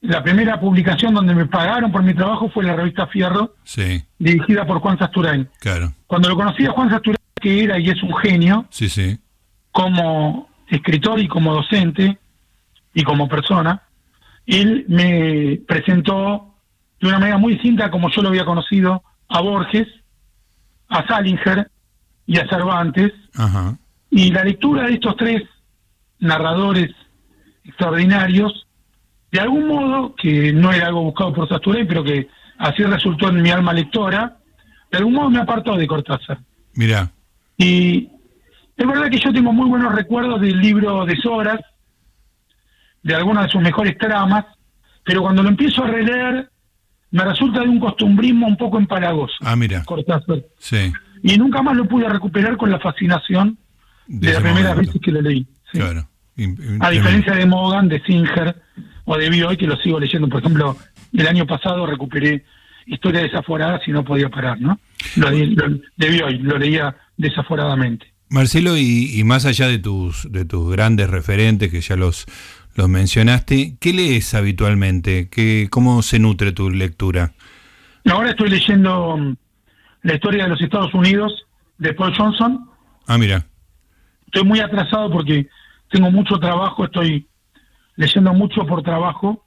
la 0.07 0.23
primera 0.23 0.59
publicación 0.59 1.13
donde 1.13 1.35
me 1.35 1.45
pagaron 1.45 1.91
por 1.91 2.01
mi 2.03 2.13
trabajo 2.13 2.49
fue 2.49 2.63
la 2.63 2.75
revista 2.75 3.07
Fierro, 3.07 3.55
Sí, 3.63 4.03
dirigida 4.17 4.65
por 4.65 4.79
Juan 4.79 4.97
Sasturain. 4.97 5.49
claro. 5.59 5.91
Cuando 6.07 6.29
lo 6.29 6.35
conocí 6.35 6.65
a 6.65 6.71
Juan 6.71 6.89
Sasturain, 6.89 7.17
que 7.41 7.63
era 7.63 7.77
y 7.79 7.89
es 7.89 8.01
un 8.01 8.15
genio, 8.17 8.65
Sí, 8.69 8.87
sí. 8.89 9.19
como 9.71 10.49
escritor 10.69 11.19
y 11.19 11.27
como 11.27 11.53
docente 11.53 12.17
y 12.93 13.03
como 13.03 13.27
persona, 13.27 13.83
él 14.45 14.85
me 14.87 15.59
presentó 15.67 16.55
de 17.01 17.07
una 17.07 17.19
manera 17.19 17.37
muy 17.37 17.53
distinta 17.53 17.91
como 17.91 18.09
yo 18.09 18.21
lo 18.21 18.29
había 18.29 18.45
conocido 18.45 19.03
a 19.29 19.41
Borges, 19.41 19.87
a 20.89 21.05
Salinger 21.05 21.69
y 22.25 22.37
a 22.39 22.47
Cervantes, 22.47 23.11
Ajá. 23.35 23.77
y 24.09 24.31
la 24.31 24.43
lectura 24.45 24.87
de 24.87 24.93
estos 24.93 25.15
tres 25.17 25.43
narradores 26.19 26.91
extraordinarios, 27.65 28.66
de 29.31 29.39
algún 29.39 29.67
modo, 29.67 30.15
que 30.15 30.53
no 30.53 30.71
era 30.71 30.87
algo 30.87 31.03
buscado 31.03 31.33
por 31.33 31.49
Sasturey, 31.49 31.85
pero 31.85 32.03
que 32.03 32.27
así 32.59 32.83
resultó 32.83 33.29
en 33.29 33.41
mi 33.41 33.49
alma 33.49 33.73
lectora, 33.73 34.37
de 34.91 34.97
algún 34.97 35.13
modo 35.13 35.29
me 35.29 35.39
apartó 35.39 35.75
de 35.75 35.85
Cortázar. 35.87 36.39
Mira. 36.75 37.11
Y 37.57 38.09
es 38.77 38.87
verdad 38.87 39.09
que 39.09 39.19
yo 39.19 39.33
tengo 39.33 39.51
muy 39.51 39.67
buenos 39.69 39.93
recuerdos 39.93 40.39
del 40.41 40.59
libro 40.59 41.05
de 41.05 41.15
Soras, 41.17 41.59
de 43.03 43.15
algunas 43.15 43.45
de 43.45 43.51
sus 43.51 43.61
mejores 43.61 43.97
tramas, 43.97 44.45
pero 45.03 45.21
cuando 45.21 45.43
lo 45.43 45.49
empiezo 45.49 45.83
a 45.83 45.87
releer, 45.87 46.49
me 47.11 47.23
resulta 47.23 47.61
de 47.61 47.69
un 47.69 47.79
costumbrismo 47.79 48.47
un 48.47 48.57
poco 48.57 48.77
empalagoso. 48.77 49.35
Ah, 49.41 49.55
mira. 49.55 49.83
Cortázar. 49.83 50.43
Sí. 50.59 50.91
Y 51.23 51.37
nunca 51.37 51.61
más 51.61 51.75
lo 51.75 51.85
pude 51.85 52.07
recuperar 52.07 52.57
con 52.57 52.69
la 52.69 52.79
fascinación 52.79 53.57
de, 54.07 54.27
De 54.27 54.33
la 54.33 54.39
ese 54.39 54.41
primera 54.41 54.69
momento. 54.69 54.91
vez 54.93 55.01
que 55.01 55.11
lo 55.11 55.21
leí. 55.21 55.47
sí. 55.71 55.79
Claro. 55.79 56.07
A 56.81 56.89
diferencia 56.91 57.33
de 57.33 57.45
Morgan, 57.47 57.87
de 57.89 57.99
Singer 58.03 58.61
o 59.09 59.17
de 59.17 59.29
Bioy, 59.29 59.57
que 59.57 59.65
lo 59.67 59.77
sigo 59.77 59.99
leyendo. 59.99 60.27
Por 60.29 60.41
ejemplo, 60.41 60.75
el 61.13 61.27
año 61.27 61.45
pasado 61.47 61.85
recuperé 61.85 62.43
Historia 62.85 63.21
desaforada 63.21 63.81
si 63.83 63.91
no 63.91 64.05
podía 64.05 64.29
parar, 64.29 64.61
¿no? 64.61 64.79
Lo, 65.17 65.29
de- 65.29 65.47
lo- 65.47 65.77
de 65.97 66.09
Bioy, 66.09 66.37
lo 66.39 66.57
leía 66.57 66.95
desaforadamente. 67.17 68.13
Marcelo, 68.29 68.77
y, 68.77 69.11
y 69.19 69.23
más 69.25 69.45
allá 69.45 69.67
de 69.67 69.77
tus, 69.79 70.31
de 70.31 70.45
tus 70.45 70.71
grandes 70.71 71.09
referentes, 71.09 71.69
que 71.71 71.81
ya 71.81 71.95
los, 71.97 72.25
los 72.75 72.87
mencionaste, 72.89 73.75
¿qué 73.81 73.91
lees 73.93 74.33
habitualmente? 74.33 75.27
¿Qué, 75.29 75.67
¿Cómo 75.69 76.01
se 76.01 76.19
nutre 76.19 76.51
tu 76.53 76.69
lectura? 76.69 77.33
Ahora 78.09 78.29
estoy 78.29 78.49
leyendo 78.49 79.17
mm, 79.17 79.35
la 80.03 80.15
historia 80.15 80.43
de 80.43 80.49
los 80.49 80.61
Estados 80.61 80.93
Unidos 80.93 81.45
de 81.77 81.93
Paul 81.93 82.13
Johnson. 82.17 82.69
Ah, 83.05 83.17
mira. 83.17 83.45
Estoy 84.27 84.43
muy 84.45 84.59
atrasado 84.61 85.11
porque 85.11 85.47
tengo 85.89 86.09
mucho 86.11 86.37
trabajo, 86.39 86.85
estoy 86.85 87.27
leyendo 87.97 88.33
mucho 88.33 88.65
por 88.65 88.81
trabajo. 88.83 89.43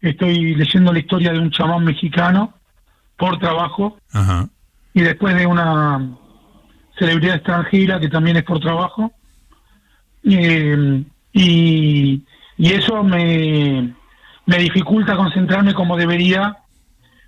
Estoy 0.00 0.54
leyendo 0.54 0.92
la 0.92 1.00
historia 1.00 1.32
de 1.32 1.40
un 1.40 1.50
chamán 1.50 1.84
mexicano 1.84 2.54
por 3.16 3.38
trabajo 3.38 3.98
Ajá. 4.12 4.48
y 4.94 5.00
después 5.00 5.36
de 5.36 5.46
una 5.46 6.16
celebridad 6.98 7.36
extranjera 7.36 7.98
que 7.98 8.08
también 8.08 8.36
es 8.36 8.44
por 8.44 8.60
trabajo. 8.60 9.12
Eh, 10.24 11.04
y, 11.32 12.24
y 12.56 12.72
eso 12.72 13.02
me, 13.02 13.94
me 14.46 14.58
dificulta 14.58 15.16
concentrarme 15.16 15.74
como 15.74 15.96
debería 15.96 16.58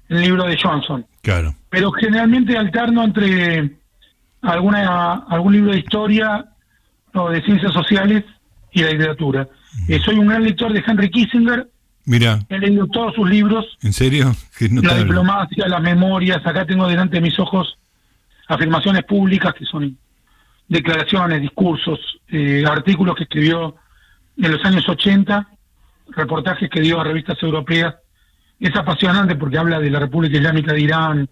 en 0.09 0.17
el 0.19 0.23
libro 0.23 0.45
de 0.45 0.59
Johnson. 0.61 1.07
Claro. 1.23 1.55
Pero 1.71 1.91
generalmente 1.93 2.57
alterno 2.57 3.05
entre 3.05 3.79
alguna 4.43 5.25
algún 5.29 5.55
libro 5.55 5.73
de 5.73 5.79
historia 5.79 6.45
o 7.15 7.31
de 7.31 7.43
ciencias 7.43 7.73
sociales 7.73 8.25
y 8.75 8.83
la 8.83 8.91
literatura. 8.91 9.49
Eh, 9.89 10.01
soy 10.05 10.17
un 10.17 10.27
gran 10.27 10.43
lector 10.43 10.73
de 10.73 10.83
Henry 10.87 11.11
Kissinger, 11.11 11.69
Mira, 12.07 12.41
he 12.51 12.59
leído 12.59 12.87
todos 12.89 13.15
sus 13.15 13.29
libros, 13.29 13.79
¿en 13.83 13.95
serio? 13.95 14.35
La 14.61 14.99
diplomacia, 14.99 15.67
las 15.67 15.81
memorias, 15.81 16.45
acá 16.45 16.67
tengo 16.67 16.87
delante 16.87 17.17
de 17.17 17.23
mis 17.23 17.39
ojos 17.39 17.79
afirmaciones 18.47 19.05
públicas 19.05 19.55
que 19.55 19.65
son 19.65 19.97
declaraciones, 20.69 21.41
discursos, 21.41 21.99
eh, 22.29 22.63
artículos 22.69 23.17
que 23.17 23.23
escribió 23.23 23.77
en 24.37 24.53
los 24.53 24.63
años 24.67 24.87
80, 24.87 25.49
reportajes 26.09 26.69
que 26.69 26.83
dio 26.83 27.01
a 27.01 27.05
revistas 27.05 27.43
europeas. 27.43 27.95
Es 28.61 28.77
apasionante 28.77 29.35
porque 29.37 29.57
habla 29.57 29.81
de 29.81 29.89
la 29.89 30.01
República 30.01 30.37
Islámica 30.37 30.75
de 30.75 30.81
Irán, 30.81 31.29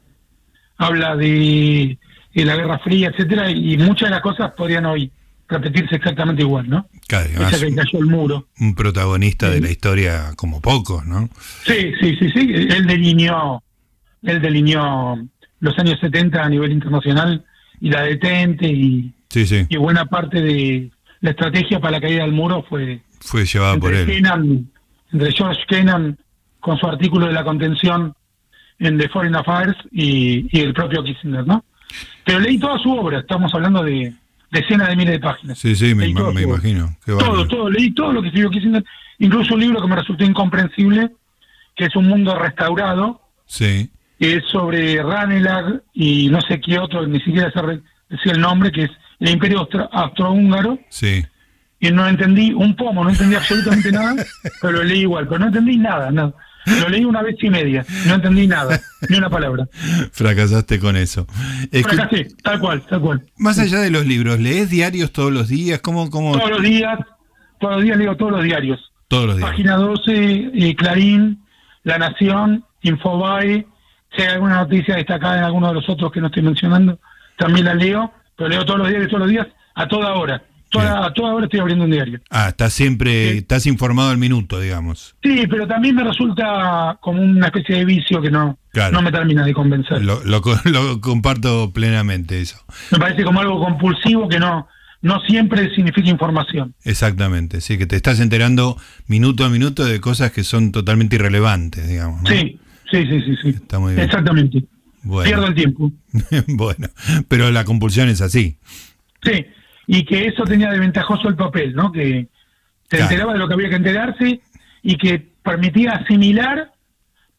habla 0.79 1.17
de, 1.17 1.99
de 2.35 2.45
la 2.47 2.57
Guerra 2.57 2.79
Fría, 2.79 3.09
etcétera, 3.09 3.51
y 3.51 3.77
muchas 3.77 4.09
de 4.09 4.15
las 4.15 4.23
cosas 4.23 4.53
podrían 4.53 4.87
hoy 4.87 5.13
repetirse 5.53 5.97
exactamente 5.97 6.43
igual, 6.43 6.69
¿no? 6.69 6.88
Claro, 7.07 7.29
Esa 7.47 7.65
que 7.67 7.75
cayó 7.75 7.99
el 7.99 8.07
muro. 8.07 8.49
un 8.61 8.75
protagonista 8.75 9.51
de 9.51 9.61
la 9.61 9.71
historia 9.71 10.33
como 10.37 10.61
pocos, 10.61 11.05
¿no? 11.07 11.29
Sí, 11.65 11.93
sí, 12.01 12.17
sí, 12.19 12.31
sí. 12.31 12.41
Él 12.55 12.87
delineó, 12.87 13.62
él 14.23 14.41
delineó 14.43 15.17
los 15.61 15.79
años 15.79 15.99
70 16.01 16.43
a 16.43 16.49
nivel 16.49 16.73
internacional 16.73 17.45
y 17.81 17.91
la 17.91 18.03
detente 18.03 18.67
y, 18.67 19.12
Sí, 19.31 19.47
sí. 19.47 19.67
y 19.69 19.77
buena 19.77 20.07
parte 20.07 20.41
de 20.43 20.91
la 21.21 21.31
estrategia 21.31 21.79
para 21.81 21.93
la 21.93 22.01
caída 22.01 22.23
del 22.23 22.33
muro 22.33 22.65
fue 22.69 23.01
Fue 23.21 23.45
llevada 23.45 23.77
por 23.79 23.95
él. 23.95 24.07
Kennan, 24.07 24.71
entre 25.12 25.33
George 25.33 25.61
Kennan 25.69 26.19
con 26.61 26.77
su 26.79 26.87
artículo 26.87 27.27
de 27.27 27.33
la 27.33 27.45
contención 27.45 28.15
en 28.79 28.99
The 28.99 29.09
Foreign 29.09 29.37
Affairs 29.37 29.77
y, 29.93 30.47
y 30.57 30.61
el 30.61 30.73
propio 30.75 31.05
Kissinger, 31.05 31.47
¿no? 31.47 31.65
Pero 32.25 32.41
leí 32.41 32.59
toda 32.59 32.79
su 32.79 32.91
obra, 32.93 33.21
estamos 33.21 33.53
hablando 33.55 33.83
de 33.85 34.12
decenas 34.53 34.88
de 34.88 34.97
miles 34.97 35.15
de 35.15 35.21
páginas. 35.21 35.59
Sí, 35.59 35.75
sí, 35.75 35.95
me, 35.95 36.07
obra. 36.21 36.41
imagino. 36.41 36.95
Qué 37.05 37.12
Todo, 37.12 37.49
todo, 37.49 37.71
leí 37.71 37.91
todo 37.93 38.12
lo 38.12 38.21
que 38.23 38.29
escribió 38.29 38.51
Kissinger, 38.51 38.85
incluso 39.19 39.55
un 39.55 39.61
libro 39.61 39.81
que 39.81 39.88
me 39.88 39.97
resultó 39.97 40.25
incomprensible, 40.25 41.11
que 41.75 41.87
es 41.87 41.97
Un 41.97 42.07
Mundo 42.07 42.38
Restaurado, 42.38 43.21
Sí. 43.47 43.91
que 44.21 44.35
es 44.37 44.45
sobre 44.53 45.03
Ranelag 45.03 45.83
y 45.95 46.29
no 46.29 46.41
sé 46.43 46.61
qué 46.61 46.79
otro, 46.79 47.07
ni 47.07 47.19
siquiera 47.21 47.51
sé 47.51 47.61
decir 48.09 48.33
el 48.33 48.41
nombre, 48.41 48.71
que 48.71 48.85
es 48.85 48.91
el 49.21 49.31
Imperio 49.31 49.61
Austro- 49.61 49.88
Austrohúngaro, 49.91 50.79
Sí. 50.91 51.25
y 51.81 51.91
no 51.91 52.07
entendí 52.07 52.53
un 52.53 52.77
pomo, 52.77 53.03
no 53.03 53.11
entendí 53.11 53.35
absolutamente 53.35 53.91
nada, 53.91 54.15
pero 54.61 54.73
lo 54.75 54.85
leí 54.85 55.01
igual, 55.01 55.27
pero 55.27 55.41
no 55.41 55.47
entendí 55.47 55.77
nada, 55.79 56.11
nada. 56.11 56.35
Lo 56.66 56.88
leí 56.88 57.05
una 57.05 57.22
vez 57.22 57.37
y 57.42 57.51
media, 57.51 57.85
no 58.07 58.14
entendí 58.14 58.46
nada, 58.46 58.81
ni 59.09 59.18
una 59.18 59.29
palabra. 59.29 59.68
Fracasaste 60.12 60.79
con 60.79 60.96
eso. 60.96 61.27
Fracasé, 61.70 62.29
tal 62.42 62.61
cual, 62.61 62.83
tal 62.83 63.01
cual. 63.01 63.22
Más 63.37 63.59
allá 63.59 63.81
de 63.81 63.90
los 63.90 64.07
libros, 64.07 64.38
¿lees 64.38 64.70
diarios 64.70 65.12
todos 65.12 65.33
los 65.33 65.48
días? 65.48 65.81
¿Cómo? 65.81 66.11
cómo? 66.11 66.38
Todos 66.38 66.51
los 66.51 66.62
días, 66.62 66.98
todos 67.59 67.77
los 67.77 67.85
días 67.85 67.96
leo 67.96 68.16
todos 68.16 68.33
los 68.33 68.44
diarios. 68.44 68.92
Todos 69.09 69.27
los 69.27 69.37
días. 69.37 69.51
Página 69.51 69.77
12, 69.77 70.51
eh, 70.55 70.77
Clarín, 70.77 71.42
La 71.83 71.98
Nación, 71.98 72.64
Infobae, 72.83 73.66
si 74.14 74.22
hay 74.22 74.29
alguna 74.29 74.57
noticia 74.57 74.96
destacada 74.96 75.38
en 75.38 75.44
alguno 75.44 75.68
de 75.68 75.75
los 75.75 75.88
otros 75.88 76.12
que 76.12 76.20
no 76.20 76.27
estoy 76.27 76.42
mencionando, 76.42 76.98
también 77.37 77.66
la 77.66 77.75
leo, 77.75 78.12
pero 78.37 78.48
leo 78.48 78.64
todos 78.64 78.81
los 78.81 78.88
días, 78.88 79.07
todos 79.09 79.20
los 79.20 79.31
días, 79.31 79.46
a 79.75 79.88
toda 79.88 80.14
hora. 80.14 80.42
Toda, 80.73 81.07
a 81.07 81.13
toda 81.13 81.35
hora 81.35 81.45
estoy 81.45 81.61
abriendo 81.61 81.85
un 81.85 81.91
diario. 81.91 82.21
Ah, 82.31 82.49
estás 82.49 82.73
siempre, 82.73 83.33
Sí. 83.33 83.39
estás 83.39 83.67
informado 83.67 84.11
al 84.11 84.19
minuto, 84.19 84.59
digamos. 84.59 85.15
Sí, 85.23 85.45
pero 85.49 85.67
también 85.69 85.95
me 85.95 86.03
resulta 86.03 86.99
como 87.01 87.21
una 87.23 87.47
especie 87.47 87.77
de 87.77 87.85
vicio 87.85 88.21
que 88.23 88.31
no, 88.31 88.59
Claro. 88.73 88.93
no 88.95 89.03
me 89.03 89.13
termina 89.13 89.45
de 89.45 89.53
convencer. 89.53 90.03
Lo, 90.03 90.25
lo 90.25 90.41
co- 90.41 90.57
lo 90.65 91.01
comparto 91.01 91.71
plenamente 91.73 92.41
eso. 92.41 92.57
Me 92.91 92.99
parece 92.99 93.23
como 93.23 93.41
algo 93.41 93.61
compulsivo 93.63 94.29
que 94.29 94.39
no, 94.39 94.67
no 95.03 95.21
siempre 95.23 95.75
significa 95.75 96.09
información. 96.09 96.75
Exactamente, 96.85 97.61
sí, 97.61 97.77
que 97.77 97.87
te 97.87 97.97
estás 97.97 98.19
enterando 98.21 98.77
minuto 99.07 99.45
a 99.45 99.51
minuto 99.51 99.85
de 99.85 100.01
cosas 100.01 100.33
que 100.33 100.43
son 100.43 100.73
totalmente 100.73 101.17
irrelevantes, 101.17 101.87
digamos. 101.87 102.23
¿no? 102.23 102.31
Sí, 102.31 102.59
sí, 102.91 103.05
sí, 103.07 103.21
sí, 103.27 103.37
sí. 103.43 103.49
Está 103.51 103.79
muy 103.79 103.93
bien. 103.95 104.07
Exactamente. 104.07 104.65
Bueno. 105.03 105.29
Pierdo 105.29 105.47
el 105.49 105.55
tiempo. 105.55 105.93
bueno, 106.49 106.89
pero 107.29 107.51
la 107.51 107.65
compulsión 107.65 108.09
es 108.09 108.21
así. 108.21 108.57
Sí, 109.23 109.45
y 109.87 110.05
que 110.05 110.27
eso 110.27 110.45
tenía 110.45 110.71
de 110.71 110.79
ventajoso 110.79 111.29
el 111.29 111.37
papel, 111.37 111.75
¿no? 111.75 111.90
Que 111.92 112.29
se 112.90 112.97
Claro. 112.97 113.05
enteraba 113.05 113.33
de 113.33 113.38
lo 113.38 113.49
que 113.49 113.55
había 113.55 113.68
que 113.71 113.77
enterarse 113.77 114.40
y 114.83 114.97
que 114.97 115.18
permitía 115.42 115.92
asimilar 115.92 116.73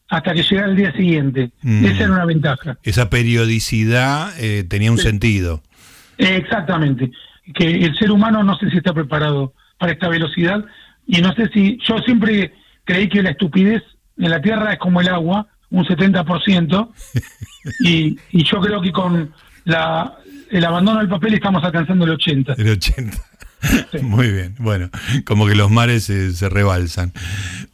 hasta 0.08 0.34
que 0.34 0.42
llegara 0.42 0.68
el 0.68 0.76
día 0.76 0.92
siguiente. 0.92 1.50
Mm. 1.62 1.84
Esa 1.86 2.04
era 2.04 2.12
una 2.12 2.24
ventaja. 2.26 2.78
Esa 2.82 3.08
periodicidad 3.10 4.32
eh, 4.38 4.64
tenía 4.64 4.90
un 4.92 4.98
Sí. 4.98 5.04
sentido. 5.04 5.62
Eh, 6.18 6.36
exactamente. 6.36 7.10
Que 7.54 7.68
el 7.70 7.96
ser 7.98 8.10
humano 8.10 8.42
no 8.42 8.56
sé 8.58 8.70
si 8.70 8.76
está 8.78 8.92
preparado 8.92 9.54
para 9.78 9.92
esta 9.92 10.08
velocidad 10.08 10.64
y 11.06 11.20
no 11.20 11.32
sé 11.34 11.48
si 11.52 11.78
yo 11.86 11.98
siempre 11.98 12.52
creí 12.84 13.08
que 13.08 13.22
la 13.22 13.30
estupidez 13.30 13.82
en 14.18 14.30
la 14.30 14.40
Tierra 14.40 14.72
es 14.72 14.78
como 14.78 15.00
el 15.00 15.08
agua, 15.08 15.46
un 15.70 15.84
70%, 15.84 16.92
y, 17.80 18.18
y 18.30 18.44
yo 18.44 18.60
creo 18.60 18.80
que 18.80 18.92
con 18.92 19.32
la, 19.64 20.14
el 20.50 20.64
abandono 20.64 20.98
del 21.00 21.08
papel 21.08 21.34
estamos 21.34 21.62
alcanzando 21.64 22.04
el 22.04 22.12
80%. 22.18 22.54
El 22.58 22.68
80. 22.70 23.16
Sí. 23.92 23.98
Muy 24.02 24.30
bien, 24.30 24.54
bueno, 24.58 24.90
como 25.24 25.46
que 25.46 25.54
los 25.54 25.70
mares 25.70 26.04
se, 26.04 26.32
se 26.34 26.48
rebalsan. 26.50 27.12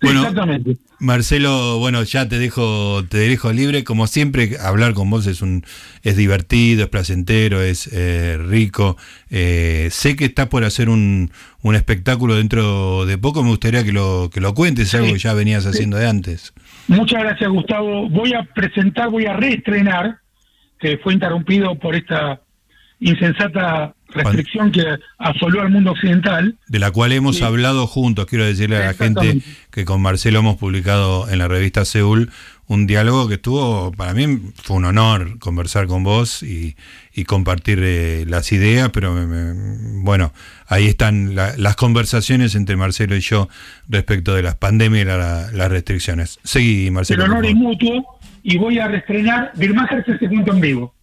Bueno, 0.01 0.21
Exactamente. 0.21 0.77
Marcelo, 1.01 1.79
bueno, 1.79 2.03
ya 2.05 2.29
te 2.29 2.39
dejo, 2.39 3.03
te 3.09 3.17
dejo 3.19 3.53
libre. 3.53 3.83
Como 3.85 4.07
siempre, 4.07 4.57
hablar 4.63 4.93
con 4.93 5.09
vos 5.11 5.27
es 5.27 5.41
un, 5.43 5.65
es 6.03 6.17
divertido, 6.17 6.85
es 6.85 6.89
placentero, 6.91 7.61
es 7.63 7.89
eh, 7.93 8.37
rico. 8.39 8.97
Eh, 9.31 9.89
sé 9.91 10.15
que 10.15 10.27
estás 10.27 10.47
por 10.49 10.63
hacer 10.63 10.91
un, 10.91 11.33
un 11.63 11.75
espectáculo 11.75 12.37
dentro 12.37 13.07
de 13.07 13.17
poco. 13.19 13.43
Me 13.43 13.49
gustaría 13.49 13.83
que 13.83 13.93
lo, 13.93 14.31
que 14.33 14.41
lo 14.41 14.55
cuentes, 14.55 14.95
algo 14.95 15.07
Sí. 15.09 15.15
que 15.15 15.19
ya 15.19 15.33
venías 15.33 15.65
haciendo 15.67 15.97
de 15.97 16.07
antes. 16.07 16.53
Muchas 16.87 17.23
gracias, 17.23 17.51
Gustavo. 17.51 18.09
Voy 18.11 18.35
a 18.35 18.45
presentar, 18.55 19.09
voy 19.09 19.25
a 19.27 19.33
reestrenar, 19.33 20.19
que 20.81 20.99
fue 20.99 21.13
interrumpido 21.15 21.75
por 21.79 21.95
esta 21.95 22.41
insensata 23.01 23.95
restricción 24.09 24.73
que 24.73 24.85
asoló 25.19 25.63
al 25.63 25.71
mundo 25.71 25.93
occidental. 25.93 26.57
De 26.69 26.79
la 26.79 26.91
cual 26.91 27.13
hemos 27.13 27.37
Sí. 27.37 27.45
hablado 27.45 27.87
juntos. 27.87 28.27
Quiero 28.27 28.45
decirle 28.45 28.77
a 28.77 28.87
la 28.87 28.95
gente 28.95 29.41
que 29.71 29.85
con 29.85 30.03
Marcelo 30.03 30.41
hemos 30.41 30.57
publicado 30.57 31.29
en 31.31 31.39
la 31.39 31.49
revista 31.49 31.85
Seúl 31.85 32.31
un 32.67 32.87
diálogo 32.87 33.27
que 33.27 33.35
estuvo, 33.35 33.91
para 33.93 34.15
mí 34.15 34.39
fue 34.63 34.77
un 34.77 34.85
honor 34.85 35.39
conversar 35.41 35.87
con 35.89 36.05
vos 36.05 36.43
y, 36.45 36.77
y 37.13 37.25
compartir 37.25 37.81
eh, 37.83 38.25
las 38.29 38.53
ideas, 38.53 38.91
pero 38.93 39.13
me- 39.13 39.27
me- 39.27 40.03
bueno, 40.05 40.33
ahí 40.69 40.87
están 40.87 41.35
la- 41.35 41.57
las 41.57 41.75
conversaciones 41.75 42.55
entre 42.55 42.77
Marcelo 42.77 43.17
y 43.17 43.21
yo 43.21 43.49
respecto 43.89 44.35
de 44.37 44.43
las 44.43 44.55
pandemias 44.55 45.03
y 45.03 45.05
la- 45.07 45.51
las 45.53 45.69
restricciones. 45.71 46.39
Seguí, 46.45 46.87
El 46.87 46.93
Marcelo. 46.93 47.25
por 47.25 47.31
honor 47.33 47.47
es 47.47 47.55
mutuo 47.57 48.20
y 48.43 48.57
voy 48.59 48.79
a 48.79 48.89
reestrenar 48.89 49.53
Birmacher 49.57 50.05
se 50.05 50.29
cuento 50.29 50.53
en 50.53 50.61
vivo. 50.61 50.95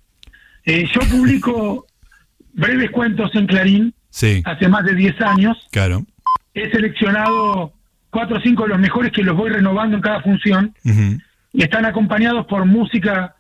Eh, 0.65 0.85
yo 0.93 0.99
publico 1.09 1.85
breves 2.53 2.91
cuentos 2.91 3.31
en 3.35 3.47
Clarín 3.47 3.93
Sí, 4.09 4.41
hace 4.45 4.67
más 4.67 4.83
de 4.85 4.95
10 4.95 5.21
años. 5.21 5.57
claro. 5.71 6.05
He 6.53 6.71
seleccionado 6.71 7.71
cuatro 8.09 8.37
o 8.37 8.41
cinco 8.41 8.63
de 8.63 8.69
los 8.69 8.79
mejores 8.79 9.11
que 9.11 9.21
los 9.21 9.35
voy 9.37 9.51
renovando 9.51 9.95
en 9.97 10.01
cada 10.01 10.21
función. 10.21 10.73
Ujú. 10.83 11.19
y 11.53 11.63
están 11.63 11.85
acompañados 11.85 12.45
por 12.47 12.65
música 12.65 13.35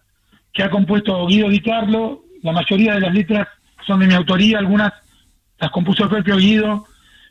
que 0.53 0.61
ha 0.63 0.69
compuesto 0.69 1.25
Guido 1.27 1.49
Di 1.49 1.59
Carlo. 1.61 2.23
La 2.43 2.51
mayoría 2.51 2.93
de 2.93 2.99
las 3.01 3.13
letras 3.13 3.47
son 3.87 3.99
de 4.01 4.07
mi 4.07 4.13
autoría, 4.13 4.59
algunas 4.59 4.93
las 5.59 5.71
compuso 5.71 6.03
el 6.03 6.09
propio 6.09 6.37
Guido, 6.37 6.85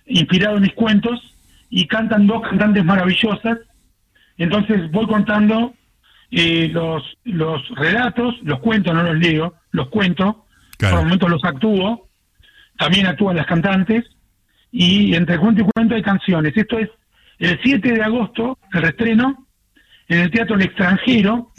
inspirado 0.07 0.57
en 0.57 0.63
mis 0.63 0.73
cuentos, 0.75 1.21
y 1.71 1.87
cantan 1.87 2.27
dos 2.27 2.43
cantantes 2.43 2.85
maravillosas. 2.85 3.59
Entonces 4.39 4.91
voy 4.91 5.07
contando 5.07 5.73
eh, 6.31 6.69
los, 6.73 7.03
los 7.25 7.69
relatos, 7.77 8.35
los 8.43 8.59
cuento, 8.61 8.93
no 8.93 9.03
los 9.03 9.17
leo, 9.17 9.55
los 9.71 9.89
cuento, 9.89 10.45
Claro. 10.79 10.97
por 10.97 11.05
momentos 11.05 11.31
los 11.31 11.45
actúo, 11.45 12.09
también 12.77 13.07
actúan 13.07 13.37
las 13.37 13.47
cantantes, 13.47 14.05
y 14.71 15.15
entre 15.15 15.39
cuento 15.39 15.63
y 15.63 15.67
cuento 15.75 15.95
hay 15.95 16.03
canciones. 16.03 16.53
Esto 16.55 16.79
es 16.79 16.91
el 17.39 17.59
7 17.63 17.93
de 17.93 18.03
agosto, 18.03 18.59
el 18.73 18.83
restreno, 18.83 19.47
en 20.09 20.21
el 20.21 20.31
Teatro 20.31 20.57
El 20.57 20.63
Extranjero, 20.63 21.53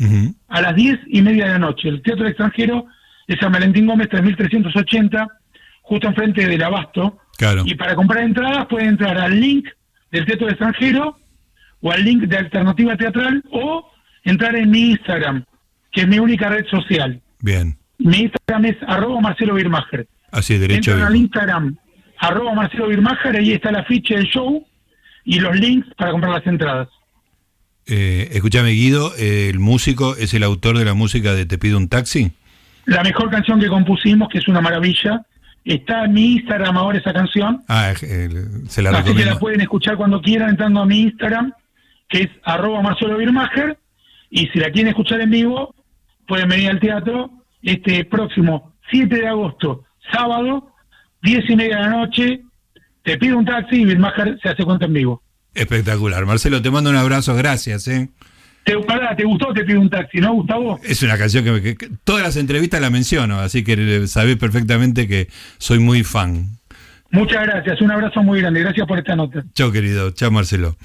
a 0.47 0.62
las 0.62 0.75
10 0.75 0.99
y 1.08 1.21
media 1.21 1.45
de 1.45 1.51
la 1.53 1.60
noche. 1.60 1.89
El 1.89 2.01
Teatro 2.01 2.25
El 2.25 2.30
Extranjero 2.32 2.86
es 3.27 3.38
San 3.39 3.51
Valentín 3.51 3.88
Gómez 3.88 4.08
3380, 4.10 5.27
justo 5.82 6.08
enfrente 6.08 6.47
del 6.47 6.62
Abasto. 6.63 7.17
Claro. 7.38 7.63
Y 7.65 7.75
para 7.75 7.95
comprar 7.95 8.23
entradas 8.23 8.67
pueden 8.67 8.89
entrar 8.89 9.17
al 9.17 9.39
link 9.39 9.67
del 10.12 10.25
Teatro 10.25 10.49
Extranjero 10.49 11.17
o 11.82 11.91
al 11.91 12.03
link 12.03 12.23
de 12.23 12.38
Alternativa 12.38 12.95
Teatral 12.95 13.43
o 13.51 13.91
entrar 14.30 14.56
en 14.56 14.70
mi 14.70 14.92
Instagram, 14.92 15.44
que 15.92 16.02
es 16.02 16.08
mi 16.08 16.20
única 16.20 16.50
red 16.50 16.66
social. 16.68 17.22
Bien. 17.40 17.78
Mi 17.98 18.20
Instagram 18.20 18.66
es 18.66 18.78
arroba 18.88 19.20
Marcelo 19.22 19.56
Birmacher. 19.56 20.08
Así, 20.32 20.58
derecho. 20.58 20.92
Entran 20.92 21.08
al. 21.08 21.16
Instagram 21.16 21.78
arroba 22.20 22.54
Marcelo 22.54 22.88
Birmacher, 22.88 23.36
ahí 23.36 23.52
está 23.54 23.72
la 23.72 23.84
ficha 23.84 24.16
del 24.16 24.26
show 24.26 24.66
y 25.24 25.40
los 25.40 25.56
links 25.56 25.88
para 25.98 26.12
comprar 26.12 26.34
las 26.34 26.48
entradas. 26.48 26.90
Eh, 27.86 28.30
escúchame, 28.34 28.72
Guido, 28.72 29.13
eh, 29.18 29.50
el 29.50 29.60
músico 29.60 30.16
es 30.16 30.34
el 30.34 30.44
autor 30.44 30.78
de 30.78 30.86
la 30.86 30.94
música 30.94 31.34
de 31.34 31.46
Te 31.46 31.58
pido 31.58 31.78
un 31.78 31.88
taxi. 31.88 32.32
La 32.86 33.04
mejor 33.04 33.30
canción 33.30 33.60
que 33.60 33.68
compusimos, 33.68 34.30
que 34.30 34.40
es 34.40 34.48
una 34.48 34.62
maravilla, 34.62 35.26
está 35.63 36.06
en 36.06 36.13
mi 36.13 36.34
Instagram 36.34 36.78
ahora 36.78 36.98
esa 36.98 37.13
canción. 37.13 37.63
Ah, 37.68 37.94
eh, 38.02 38.30
se 38.68 38.82
la 38.82 38.90
Así 38.92 39.13
que 39.13 39.26
la 39.26 39.40
pueden 39.40 39.62
escuchar 39.62 39.96
cuando 39.96 40.22
quieran 40.22 40.50
entrando 40.50 40.82
a 40.82 40.86
mi 40.86 41.02
Instagram, 41.02 41.54
que 42.10 42.24
es 42.24 42.30
arroba 42.44 42.82
Marcelo 42.82 43.18
Birmacher. 43.18 43.78
Y 44.30 44.48
si 44.48 44.60
la 44.60 44.70
quieren 44.72 44.90
escuchar 44.90 45.22
en 45.22 45.30
vivo, 45.30 45.74
pueden 46.28 46.50
venir 46.50 46.70
al 46.70 46.80
teatro 46.80 47.32
este 47.62 48.06
próximo 48.06 48.74
7 48.92 49.16
de 49.16 49.28
agosto, 49.28 49.84
sábado, 50.12 50.72
10 51.24 51.50
y 51.50 51.56
media 51.56 51.78
de 51.78 51.82
la 51.84 51.90
noche. 51.90 52.42
Te 53.04 53.18
pido 53.18 53.38
un 53.38 53.46
taxi 53.46 53.78
y 53.78 53.86
Birmacher 53.86 54.38
se 54.42 54.50
hace 54.50 54.63
cuenta 54.63 54.86
en 54.86 54.94
vivo. 54.94 55.22
Espectacular. 55.54 56.26
Marcelo, 56.26 56.62
te 56.62 56.70
mando 56.70 56.90
un 56.90 56.98
abrazo, 56.98 57.34
gracias. 57.36 57.88
¿eh? 57.88 58.10
¿Te, 58.63 58.78
pará, 58.80 59.16
¿te 59.16 59.24
gustó 59.24 59.54
Te 59.54 59.63
pido 59.63 59.80
un 59.80 59.90
taxi, 59.90 60.20
no, 60.20 60.34
Gustavo? 60.34 60.80
Es 60.84 61.02
una 61.04 61.18
canción 61.18 61.44
que, 61.46 61.52
me- 61.52 61.62
que- 61.62 61.76
que 61.76 61.90
todas 62.04 62.22
las 62.22 62.36
entrevistas 62.36 62.82
la 62.82 62.90
menciono, 62.90 63.40
así 63.40 63.63
que 63.63 63.74
eh, 64.04 64.08
sabés 64.08 64.36
perfectamente 64.36 65.08
que 65.08 65.30
soy 65.58 65.80
muy 65.80 66.04
fan. 66.04 66.50
Muchas 67.12 67.44
gracias, 67.48 67.82
un 67.82 67.90
abrazo 67.92 68.22
muy 68.22 68.42
grande. 68.42 68.60
Gracias 68.60 68.86
por 68.86 69.00
esta 69.00 69.16
nota. 69.16 69.42
Chao, 69.54 69.72
querido. 69.72 70.12
Chao, 70.12 70.30
Marcelo. 70.32 70.76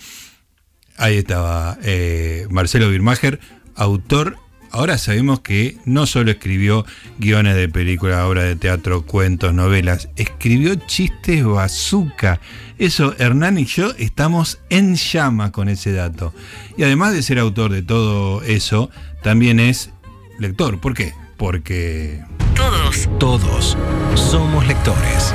Ahí 1.02 1.16
estaba 1.16 1.78
eh, 1.82 2.46
Marcelo 2.48 2.88
Birmacher, 2.88 3.40
autor. 3.74 4.36
Ahora 4.70 4.98
sabemos 4.98 5.40
que 5.40 5.76
no 5.84 6.06
solo 6.06 6.30
escribió 6.30 6.86
guiones 7.18 7.56
de 7.56 7.68
películas, 7.68 8.22
obras 8.22 8.44
de 8.44 8.54
teatro, 8.54 9.04
cuentos, 9.04 9.52
novelas, 9.52 10.10
escribió 10.14 10.76
chistes 10.76 11.44
bazooka. 11.44 12.38
Eso, 12.78 13.16
Hernán 13.18 13.58
y 13.58 13.64
yo 13.64 13.90
estamos 13.98 14.60
en 14.70 14.94
llama 14.94 15.50
con 15.50 15.68
ese 15.68 15.90
dato. 15.90 16.32
Y 16.76 16.84
además 16.84 17.12
de 17.14 17.22
ser 17.24 17.40
autor 17.40 17.72
de 17.72 17.82
todo 17.82 18.40
eso, 18.44 18.88
también 19.24 19.58
es 19.58 19.90
lector. 20.38 20.78
¿Por 20.78 20.94
qué? 20.94 21.14
Porque 21.36 22.22
Todos, 22.54 23.08
todos 23.18 23.76
somos 24.14 24.64
lectores. 24.68 25.34